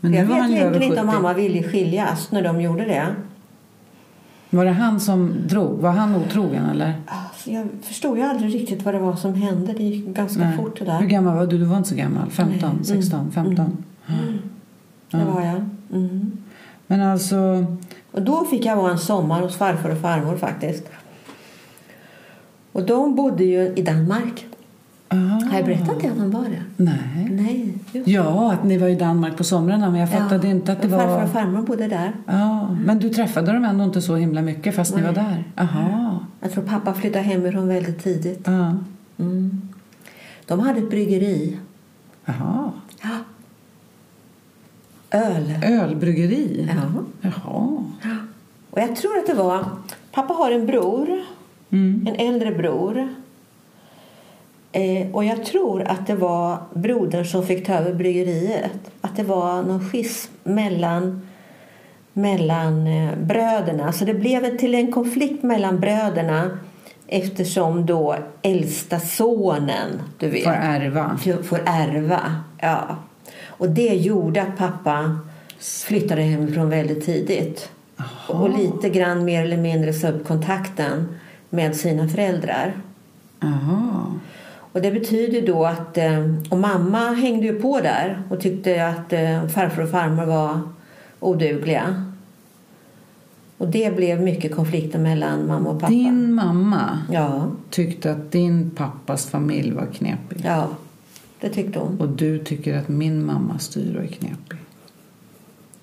[0.00, 0.84] Men jag nu vet han egentligen 70.
[0.86, 3.06] inte om mamma ville skiljas när de gjorde det.
[4.50, 5.78] Var det han som drog?
[5.80, 6.94] Var han otrogen eller?
[7.46, 9.72] Jag förstod ju aldrig riktigt vad det var som hände.
[9.72, 10.56] Det gick ganska Nej.
[10.56, 11.06] fort det Hur där.
[11.06, 11.58] gammal var du?
[11.58, 12.30] Du var inte så gammal?
[12.30, 12.84] 15, Nej.
[12.84, 13.32] 16, Mm.
[13.32, 13.84] 15?
[15.10, 15.64] Det var jag.
[15.92, 16.32] Mm.
[16.86, 17.66] Men alltså...
[18.12, 20.84] Och då fick jag vara en sommar hos farfar och farmor faktiskt.
[22.72, 24.46] Och de bodde ju i Danmark.
[25.08, 26.62] Ah, Har jag berättat det att de var det?
[26.84, 27.28] Nej.
[27.30, 27.74] Nej.
[28.04, 30.88] Ja, att ni var i Danmark på somrarna men jag fattade Ja, inte att det
[30.88, 32.12] Farfar och farmor bodde där.
[32.26, 35.14] Ja, men du träffade dem ändå inte så himla mycket fast ni Nej.
[35.14, 35.44] var där?
[35.56, 36.15] Aha.
[36.46, 38.40] Jag tror pappa flyttade hemifrån väldigt tidigt.
[38.44, 38.76] Ja.
[39.18, 39.68] Mm.
[40.46, 41.58] De hade ett bryggeri.
[42.24, 42.72] Jaha.
[43.02, 43.18] Ja.
[45.10, 45.54] Öl.
[45.64, 46.68] Ölbryggeri?
[46.74, 47.04] Ja.
[47.20, 47.84] Jaha.
[48.70, 49.64] Och jag tror att det var...
[50.12, 51.22] Pappa har en bror.
[51.70, 52.06] Mm.
[52.08, 53.08] En äldre bror.
[54.72, 58.90] Eh, och jag tror att det var brodern som fick ta över bryggeriet.
[59.00, 61.28] Att det var någon schism mellan,
[62.16, 63.92] mellan eh, bröderna.
[63.92, 66.58] Så det blev till en konflikt mellan bröderna
[67.06, 71.18] eftersom då äldsta sonen, du vet, Får ärva.
[71.44, 72.20] får- ärva.
[72.58, 72.96] Ja.
[73.46, 75.18] Och det gjorde att pappa
[75.86, 77.70] flyttade hemifrån väldigt tidigt.
[78.28, 81.08] Och lite grann mer eller mindre sa upp kontakten
[81.50, 82.72] med sina föräldrar.
[83.40, 84.04] Jaha.
[84.72, 89.12] Och det betyder då att, eh, och mamma hängde ju på där och tyckte att
[89.12, 90.60] eh, farfar och farmor var
[91.20, 92.05] odugliga.
[93.58, 95.92] Och det blev mycket konflikter mellan mamma och pappa.
[95.92, 100.40] Din mamma Ja, tyckte att din pappas familj var knepig.
[100.44, 100.68] ja,
[101.40, 102.00] det tyckte hon.
[102.00, 104.58] Och du tycker att min mamma styr och är knepig.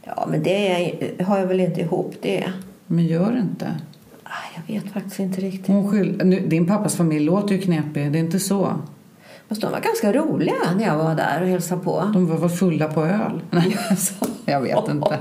[0.03, 2.43] Ja, men det är, har jag väl inte ihop det.
[2.87, 3.75] Men gör inte.
[4.23, 4.29] Ah,
[4.67, 5.67] Jag vet faktiskt inte riktigt.
[5.67, 6.21] Hon skyll...
[6.25, 8.73] nu, din pappas familj låter ju knepig, det är inte så.
[9.53, 12.09] Fast de var ganska roliga när jag var där och hälsade på.
[12.13, 13.41] De var fulla på öl?
[13.49, 14.13] Nej, alltså,
[14.45, 15.17] jag vet inte.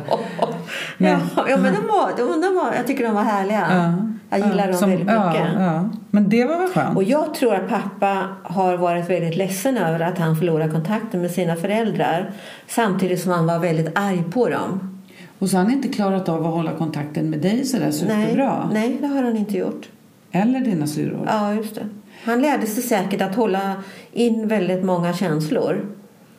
[0.99, 3.67] Men- ja, ja, men de var, de, de var, jag tycker de var härliga.
[3.71, 5.47] Ja, jag gillar ja, dem som- väldigt mycket.
[5.59, 5.89] Ja.
[6.11, 6.97] Men det var väl skönt?
[6.97, 11.31] Och jag tror att pappa har varit väldigt ledsen över att han förlorade kontakten med
[11.31, 12.31] sina föräldrar
[12.69, 15.01] samtidigt som han var väldigt arg på dem.
[15.39, 18.71] Och så har han inte klarat av att hålla kontakten med dig sådär Nej, superbra?
[18.73, 19.89] nej, det har han inte gjort.
[20.33, 21.27] Eller dina syrror?
[21.27, 21.87] Ja, just det.
[22.25, 23.75] Han lärde sig säkert att hålla
[24.13, 25.87] in väldigt många känslor.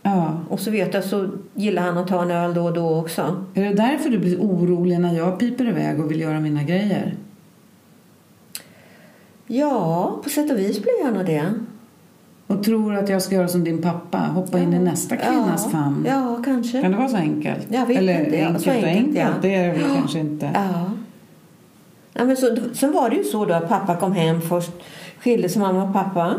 [0.04, 0.38] Ja.
[0.50, 3.46] Och så vet jag så gillar han att ta en öl då och då också.
[3.54, 7.16] Är det därför du blir orolig när jag piper iväg och vill göra mina grejer?
[9.48, 11.54] Ja, på sätt och vis blir jag nog det.
[12.48, 15.72] Och tror att jag ska göra som din pappa, hoppa in i nästa kvinnas ja.
[15.72, 16.06] famn?
[16.08, 16.82] Ja, kanske.
[16.82, 17.68] Kan det vara så enkelt?
[17.70, 18.48] Jag vet Eller inte, ja.
[18.48, 19.28] enkelt Så och enkelt, ja.
[19.42, 20.52] det är det väl kanske inte.
[20.54, 20.92] Ja.
[22.14, 24.72] ja men så, sen var det ju så då att pappa kom hem först,
[25.24, 26.36] skilde sig mamma och pappa.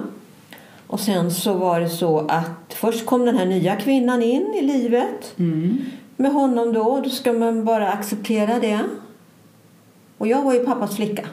[0.87, 4.62] Och sen så var det så att först kom den här nya kvinnan in i
[4.62, 5.78] livet Mm.
[6.16, 7.01] med honom då.
[7.05, 8.80] Då ska man bara acceptera det.
[10.18, 11.24] Och jag var ju pappas flicka.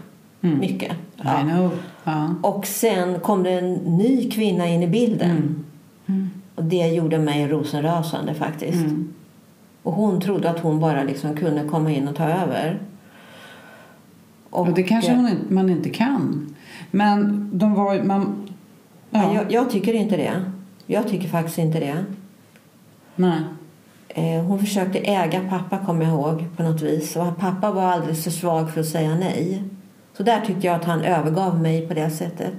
[0.41, 0.59] Mm.
[0.59, 0.91] Mycket.
[1.21, 1.71] Know.
[2.03, 2.35] Ja.
[2.41, 5.65] Och sen kom det en ny kvinna in i bilden.
[6.07, 6.29] Mm.
[6.55, 8.85] Och det gjorde mig rosenrasande faktiskt.
[8.85, 9.13] Mm.
[9.83, 12.79] Och hon trodde att hon bara liksom kunde komma in och ta över.
[14.49, 16.55] Och det kanske inte, man inte kan.
[16.91, 18.49] Men de var man...
[19.09, 19.23] Ja.
[19.23, 20.41] Ja, Jag, jag tycker inte det.
[20.85, 22.05] Jag tycker faktiskt inte det.
[23.15, 23.39] nej.
[24.13, 27.15] Eh, hon försökte äga pappa, kommer jag ihåg, på något vis.
[27.15, 29.63] Och pappa var alldeles för svag för att säga nej.
[30.17, 32.53] Så där tyckte jag att han övergav mig på det sättet.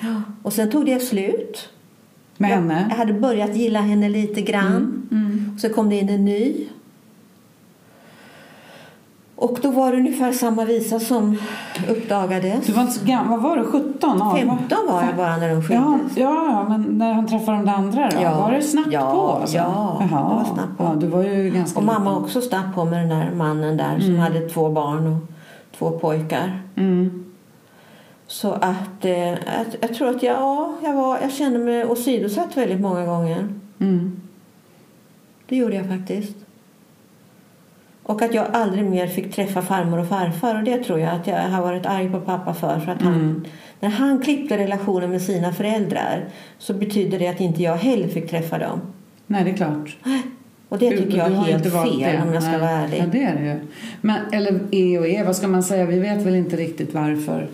[0.00, 0.22] Ja.
[0.42, 1.68] Och sen tog det slut.
[2.36, 2.86] Med jag, henne?
[2.90, 5.08] Jag hade börjat gilla henne lite grann.
[5.10, 5.58] Mm.
[5.58, 6.54] Så kom det in en ny.
[9.36, 11.38] Och då var det ungefär samma visa som
[11.88, 12.66] uppdagades.
[12.66, 13.40] Du var inte så gammal.
[13.40, 13.64] Vad var du?
[13.64, 14.22] 17?
[14.22, 14.38] 18?
[14.38, 16.16] 15 var jag bara när de skildes.
[16.16, 18.16] ja, ja, men när han träffade de andra då?
[18.22, 18.40] Ja.
[18.40, 19.20] Var det snabbt Ja, på?
[19.40, 19.56] Alltså?
[19.56, 20.34] ja, det Jaha.
[20.34, 20.84] var snabbt på.
[20.84, 22.24] Ja, du var ju ganska Och mamma liten.
[22.24, 25.18] också snabbt på med den där mannen där som hade två barn och
[25.78, 26.62] två pojkar.
[26.76, 27.24] Mm.
[28.26, 29.38] Så att eh, jag,
[29.80, 33.48] jag tror att jag, ja, jag, var, jag kände mig åsidosatt väldigt många gånger.
[33.80, 34.20] Mm.
[35.48, 36.36] Det gjorde jag faktiskt.
[38.06, 40.58] Och att jag aldrig mer fick träffa farmor och farfar.
[40.58, 42.80] Och det tror jag att jag har varit arg på pappa för.
[42.80, 43.44] för att han, Mm.
[43.80, 46.24] När han klippte relationen med sina föräldrar
[46.58, 48.80] så betyder det att inte jag heller fick träffa dem.
[49.26, 49.96] Nej, det är klart.
[50.68, 52.98] Och det tycker jag är helt fel om jag ska vara ärlig.
[52.98, 53.60] Ja, det är det ju.
[54.00, 55.86] Men, eller E och E, vad ska man säga?
[55.86, 57.48] Vi vet väl inte riktigt varför.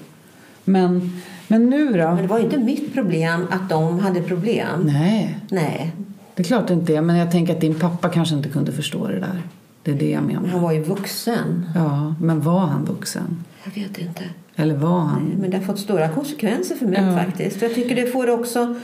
[0.64, 2.08] Men, men nu då?
[2.08, 4.80] Men det var inte mitt problem att de hade problem.
[4.84, 5.90] Nej, Nej,
[6.34, 7.00] det är klart det inte är.
[7.00, 9.42] Men jag tänker att din pappa kanske inte kunde förstå det där.
[9.82, 10.48] Det är det jag men menar.
[10.48, 11.66] han var ju vuxen.
[11.74, 13.44] Ja, men var han vuxen?
[13.64, 14.22] Jag vet inte.
[14.56, 15.32] Eller var han?
[15.40, 17.16] Men det har fått stora konsekvenser för mig Ja.
[17.24, 17.62] faktiskt.
[17.62, 18.74] Jag tycker det får också,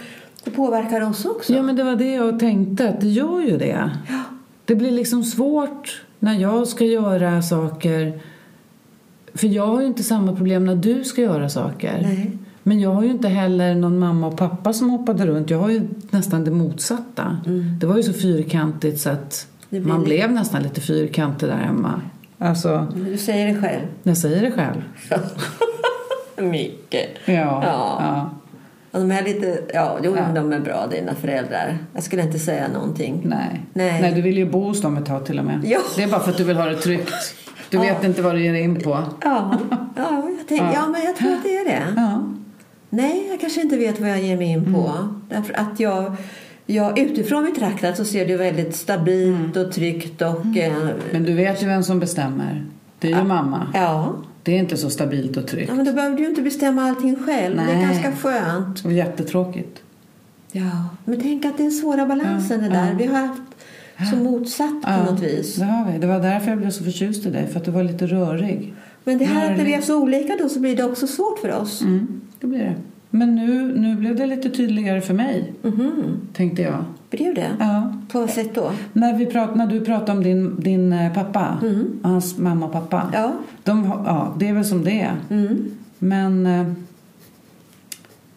[0.44, 1.52] det påverkar oss också.
[1.54, 3.90] Ja, men det var det jag tänkte, att det gör ju det.
[4.64, 8.20] Det blir liksom svårt när jag ska göra saker.
[9.34, 12.00] För jag har ju inte samma problem när du ska göra saker.
[12.02, 12.38] Nej.
[12.62, 15.50] Men jag har ju inte heller någon mamma och pappa som hoppade runt.
[15.50, 17.36] Jag har ju nästan det motsatta.
[17.80, 19.55] Det var ju så fyrkantigt så att Mm.
[19.70, 22.00] Man lite- blev nästan lite fyrkantig där hemma.
[22.38, 23.82] Alltså, Du säger det själv.
[24.02, 24.82] jag säger det själv.
[26.50, 27.08] Mycket.
[27.24, 27.32] Ja.
[27.34, 27.96] Ja.
[28.00, 28.30] ja.
[28.90, 30.24] Och de är lite, ja, jo, Ja.
[30.34, 31.78] de är bra dina föräldrar.
[31.94, 33.20] Jag skulle inte säga någonting.
[33.24, 33.60] Nej.
[33.72, 34.00] Nej.
[34.02, 35.60] Nej, du vill ju bo hos dem ett tag till och med.
[35.64, 35.78] Ja.
[35.96, 37.34] Det är bara för att du vill ha det tryggt.
[37.70, 38.90] Du vet inte vad du ger dig in på.
[39.24, 39.58] Ja,
[39.96, 40.86] ja, jag tänk, ja.
[40.88, 41.82] men jag tror att det är det.
[41.96, 42.22] Ja.
[42.90, 44.88] Nej, jag kanske inte vet vad jag ger mig in på.
[44.88, 45.20] Mm.
[45.28, 46.12] Därför att jag,
[46.66, 50.44] jag utifrån betraktat så ser det väldigt stabilt och tryggt och...
[50.44, 50.72] Mm.
[50.88, 52.64] Eh, Men du vet ju vem som bestämmer.
[52.98, 53.66] Det är ju mamma.
[53.74, 54.14] ja.
[54.42, 55.68] Det är inte så stabilt och tryggt.
[55.68, 57.56] ja, men då behöver du ju inte bestämma allting själv.
[57.56, 57.82] Det är Nej.
[57.86, 58.84] ganska skönt.
[58.84, 59.82] Och jättetråkigt.
[60.52, 62.88] Ja, men tänk att det är svåra balansen Ja, det där.
[62.90, 62.96] ja.
[62.98, 63.42] Vi har haft
[64.10, 65.54] så motsatt på Ja, något vis.
[65.56, 65.98] Det har vi.
[65.98, 67.46] Det var därför jag blev så förtjust i dig.
[67.46, 68.74] För att du var lite rörig.
[69.04, 69.84] Men det här att när vi är Rörig.
[69.84, 71.82] så olika då så blir det också svårt för oss.
[71.82, 72.74] Mm, det blir det.
[73.10, 75.52] Men nu, nu blev det lite tydligare för mig.
[75.62, 76.20] Mhm.
[76.32, 76.84] Tänkte jag.
[77.10, 77.48] Blev det?
[77.58, 77.92] Ja.
[78.12, 78.70] På vad sätt då?
[78.92, 81.58] När, vi prat, när du pratade om din, din eh, pappa.
[82.02, 83.10] Och hans mamma och pappa.
[83.12, 83.32] Ja.
[83.64, 85.14] De, ja, det är väl som det är.
[85.30, 85.70] Mm.
[85.98, 86.46] Men...
[86.46, 86.66] eh,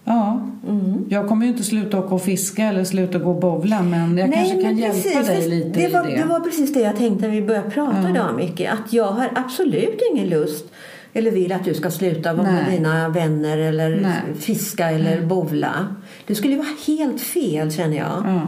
[0.04, 1.06] Ja, Mm.
[1.10, 4.34] jag kommer ju inte sluta åka och fiska eller sluta gå och bowla men jag
[4.34, 5.28] kanske kan men hjälpa precis.
[5.28, 6.16] dig lite det i var, det.
[6.16, 8.10] det var precis det jag tänkte när vi började prata Ja.
[8.10, 8.62] idag Micke.
[8.62, 10.66] Att jag har absolut ingen lust
[11.14, 14.40] eller vill att du ska sluta vara med dina vänner eller Nej.
[14.40, 15.96] fiska eller bowla.
[16.28, 18.24] Det skulle vara helt fel känner jag.
[18.26, 18.42] Ja.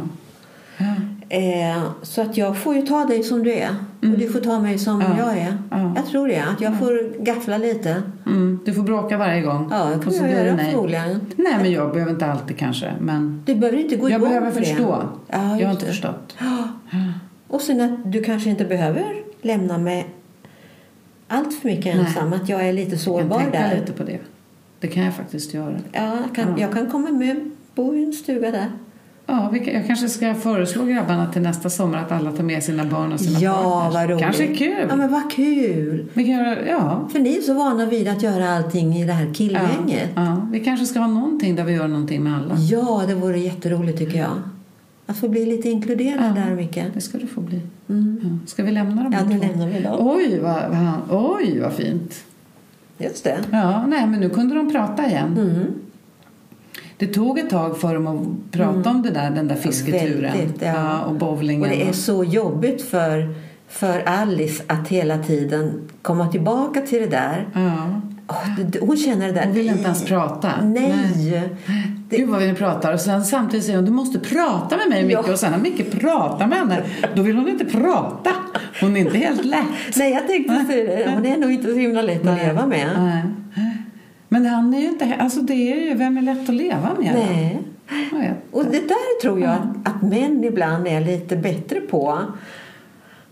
[0.77, 0.95] Ja.
[1.29, 3.69] Eh, så att jag får ju ta dig som du är.
[4.01, 5.15] Och du får ta mig som Ja.
[5.17, 5.57] jag är.
[5.71, 5.93] Ja.
[5.95, 6.43] Jag tror det.
[6.43, 8.01] Att jag får gaffla lite.
[8.25, 9.67] Mm, du får bråka varje gång.
[9.71, 10.71] Ja, Och kommer jag göra nej.
[10.71, 11.21] förmodligen.
[11.35, 12.93] Nej, men jag behöver inte alltid kanske.
[12.99, 15.03] Men Du behöver inte gå jag behöver förstå.
[15.27, 15.91] Ja, jag har inte det.
[15.91, 16.35] förstått.
[17.47, 19.05] Och sen att du kanske inte behöver
[19.41, 20.07] lämna mig
[21.31, 22.05] allt för mycket Nej.
[22.05, 22.33] ensam.
[22.33, 23.79] Att jag är lite Jag sårbar tänka där.
[23.79, 24.19] lite på det.
[24.79, 25.75] Det kan jag faktiskt göra.
[25.91, 26.61] Ja, jag kan, Ja.
[26.61, 28.71] jag kan komma med bo i en stuga där.
[29.25, 33.13] Ja, jag kanske ska föreslå grabbarna till nästa sommar att alla tar med sina barn
[33.13, 33.93] och sina Ja, partners.
[33.93, 34.23] vad roligt.
[34.23, 34.85] Kanske kul.
[34.89, 36.05] Ja, men vad kul.
[36.13, 37.07] Vi kan göra, ja.
[37.11, 40.09] För ni är så vana vid att göra allting i det här Ja, killgänget.
[40.15, 40.47] ja.
[40.51, 42.55] Vi kanske ska ha någonting där vi gör någonting med alla.
[42.57, 44.31] Ja, det vore jätteroligt tycker jag.
[45.11, 46.43] Att få bli lite inkluderad Ja.
[46.43, 46.79] där, Micke.
[46.93, 47.61] Det ska du få bli.
[47.89, 48.19] Mm.
[48.23, 48.47] Ja.
[48.47, 49.95] Ska vi lämna dem Ja, nu lämnar vi dem.
[49.99, 52.23] Oj vad, vad, oj, vad fint.
[52.97, 53.37] Just det.
[53.51, 55.37] Ja, nej, men nu kunde de prata igen.
[55.37, 55.65] Mm.
[56.97, 60.37] Det tog ett tag för dem att prata om det där, den där fisketuren.
[60.37, 61.01] Väldigt, ja.
[61.01, 61.61] och bowlingen.
[61.61, 63.33] Och det är så jobbigt för,
[63.67, 67.47] för Alice att hela tiden komma tillbaka till det där.
[68.81, 69.45] Hon känner det där.
[69.45, 70.51] Hon vill inte ens prata.
[70.63, 71.49] Nej.
[72.11, 72.93] Det- Gud vad vi nu pratar.
[72.93, 75.17] Och sen samtidigt säger hon du måste prata med mig Micke.
[75.27, 75.31] Ja.
[75.33, 76.83] Och sen när Micke pratar med henne
[77.15, 78.29] då vill hon inte prata.
[78.81, 79.95] Hon är inte helt lätt.
[79.95, 81.11] Nej, jag tänkte det.
[81.15, 82.87] Hon är nog inte så himla lätt att leva med.
[82.97, 83.23] Nej.
[84.29, 85.15] Men han är ju inte...
[85.19, 85.93] Alltså det är ju...
[85.93, 87.11] Vem är lätt att leva med?
[87.13, 87.59] Nej.
[88.51, 92.19] Och det där tror jag att, att män ibland är lite bättre på.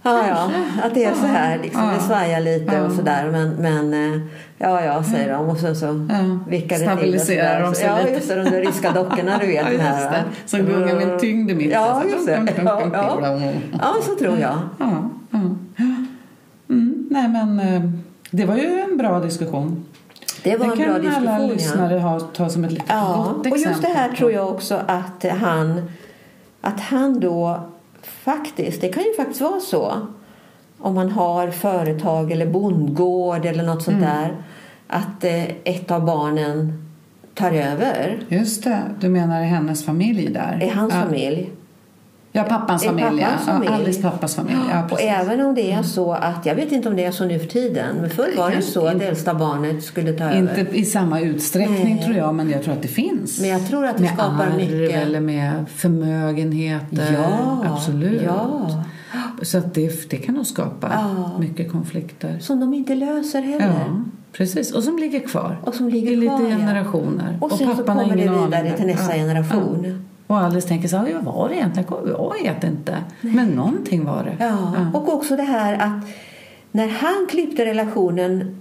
[0.04, 0.50] Ja, ja,
[0.84, 1.92] att det är så här, liksom, Ja.
[1.94, 2.86] det svajar lite Ja.
[2.86, 3.30] och sådär.
[3.32, 4.22] Men, men eh,
[4.58, 5.50] ja, ja, säger de.
[5.50, 6.40] Och sen så Ja.
[6.48, 6.88] vickar det till.
[6.88, 8.12] Stabiliserar och de sig Ja, lite.
[8.14, 8.36] just det.
[8.36, 9.56] De där ryska dockorna, du vet.
[9.66, 10.24] Ja, just här, det.
[10.50, 11.72] Som gungar med en tyngd i mitten.
[11.72, 12.54] Ja, Så just det.
[12.64, 13.52] Ja, ja.
[13.82, 14.58] ja, så tror jag.
[14.80, 15.38] Ja, ja.
[16.70, 17.82] Mm, nej men eh,
[18.32, 19.86] det var ju en bra diskussion.
[20.44, 21.42] Det var en kan bra alla diskussion.
[21.48, 21.54] Ja.
[21.54, 23.72] lyssnare ha, ta som ett litet Ja, gott och exempel.
[23.72, 25.82] just det här tror jag också att han,
[26.62, 27.60] att han då
[28.08, 30.08] faktiskt, det kan ju faktiskt vara så
[30.80, 34.10] om man har företag eller bondgård eller något sånt Mm.
[34.10, 34.36] där
[34.88, 36.86] att eh, ett av barnen
[37.34, 40.60] tar över Just det, du menar i hennes familj där?
[40.64, 41.02] i hans ja.
[41.02, 41.50] familj.
[42.32, 43.04] Ja, pappans familj.
[43.04, 43.54] pappans ja.
[43.54, 43.72] familj.
[43.72, 44.58] Ja, Alice pappas familj.
[44.72, 47.26] Ja, och även om det är så att, jag vet inte om det är så
[47.26, 49.06] nu för tiden, men förr var det så att inte.
[49.08, 50.38] äldsta barnet skulle ta över.
[50.38, 52.04] Inte i samma utsträckning Nej.
[52.06, 53.40] tror jag, men jag tror att det finns.
[53.40, 54.96] Men jag tror att det med skapar arv mycket.
[55.04, 57.14] eller med förmögenheter.
[57.14, 58.22] Ja, Absolut.
[58.26, 58.84] ja.
[59.42, 61.38] Så att det, det kan nog skapa Ja.
[61.40, 62.38] mycket konflikter.
[62.40, 63.66] Som de inte löser heller.
[63.88, 64.02] Ja,
[64.32, 64.72] precis.
[64.72, 65.58] Och som ligger kvar.
[65.64, 67.38] Och som ligger I lite kvar, generationer.
[67.42, 70.06] Och sen så kommer det vidare till nästa generation.
[70.30, 70.36] Ja.
[70.36, 71.90] Och Alice tänker så här, vad var det egentligen?
[72.08, 72.98] Jag vet inte.
[73.22, 74.46] Men någonting var det.
[74.46, 74.92] Ja.
[74.94, 76.10] Och också det här att
[76.72, 78.56] när han klippte relationen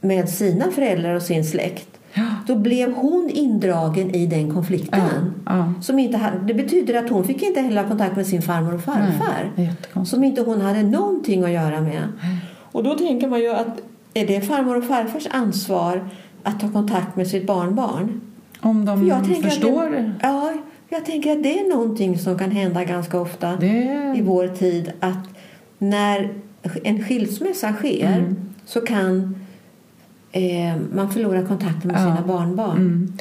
[0.00, 2.22] med sina föräldrar och sin släkt Ja.
[2.46, 5.32] då blev hon indragen i den konflikten.
[5.46, 5.72] Ja, ja.
[5.82, 10.04] Som inte det betyder att hon fick inte heller kontakt med sin farmor och farfar.
[10.04, 12.08] som inte hon hade någonting att göra med.
[12.72, 13.80] Och då tänker man ju att
[14.14, 16.08] är det farmor och farfars ansvar
[16.42, 18.20] att ta kontakt med sitt barnbarn.
[18.60, 20.52] Om de För jag förstår att det, ja,
[20.88, 24.14] jag tänker att det är någonting som kan hända ganska ofta det.
[24.16, 24.92] i vår tid.
[25.00, 25.28] Att
[25.78, 26.32] när
[26.84, 28.36] en skilsmässa sker Mm.
[28.66, 29.36] så kan
[30.32, 32.16] eh, man förlora kontakten med Ja.
[32.16, 32.76] sina barnbarn.
[32.76, 33.12] Mm.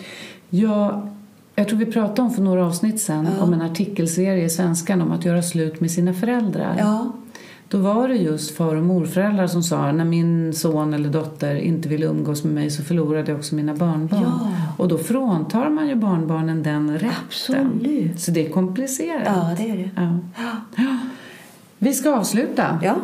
[0.50, 1.08] Ja,
[1.56, 3.44] jag tror vi pratade om för några avsnitt sen Ja.
[3.44, 6.76] om en artikelserie i Svenskan om att göra slut med sina föräldrar.
[6.80, 7.12] Ja,
[7.74, 11.90] Då var det just far och morföräldrar som sa när min son eller dotter inte
[11.90, 14.22] ville umgås med mig så förlorade jag också mina barnbarn.
[14.24, 14.50] Ja.
[14.78, 17.10] Och då fråntar man ju barnbarnen den rätten.
[17.28, 18.20] Absolut.
[18.22, 19.22] Så det är komplicerat.
[19.26, 19.90] ja det är det.
[19.96, 20.20] Ja.
[21.78, 22.96] Vi ska avsluta Ja.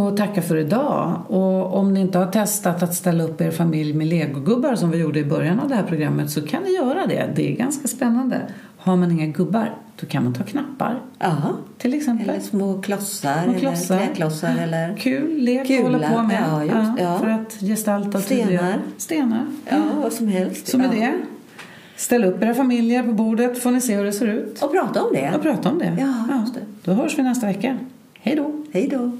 [0.00, 1.20] och tacka för idag.
[1.26, 4.98] Och om ni inte har testat att ställa upp er familj med legogubbar som vi
[4.98, 7.32] gjorde i början av det här programmet så kan ni göra det.
[7.36, 8.40] Det är ganska spännande.
[8.84, 11.36] Har man inga gubbar då kan man ta knappar ja.
[11.78, 12.28] till exempel.
[12.30, 13.94] Eller små klossar, Små klossar.
[13.96, 17.18] eller klädklossar eller Kul lek Kula, att hålla på med ja, just- ja.
[17.18, 18.42] för att gestalta Stenar.
[18.42, 18.74] tydliggöra.
[18.96, 19.46] Stenar.
[19.70, 20.66] ja, vad som helst.
[20.68, 21.12] Så med det,
[21.96, 25.02] ställ upp era familjer på bordet får ni se hur det ser ut Och prata
[25.02, 25.32] om det.
[25.36, 25.96] och prata om det.
[26.00, 26.60] Ja, just det.
[26.84, 27.78] Då hörs vi nästa vecka.
[28.14, 28.64] Hej då!
[28.72, 29.10] Hej då.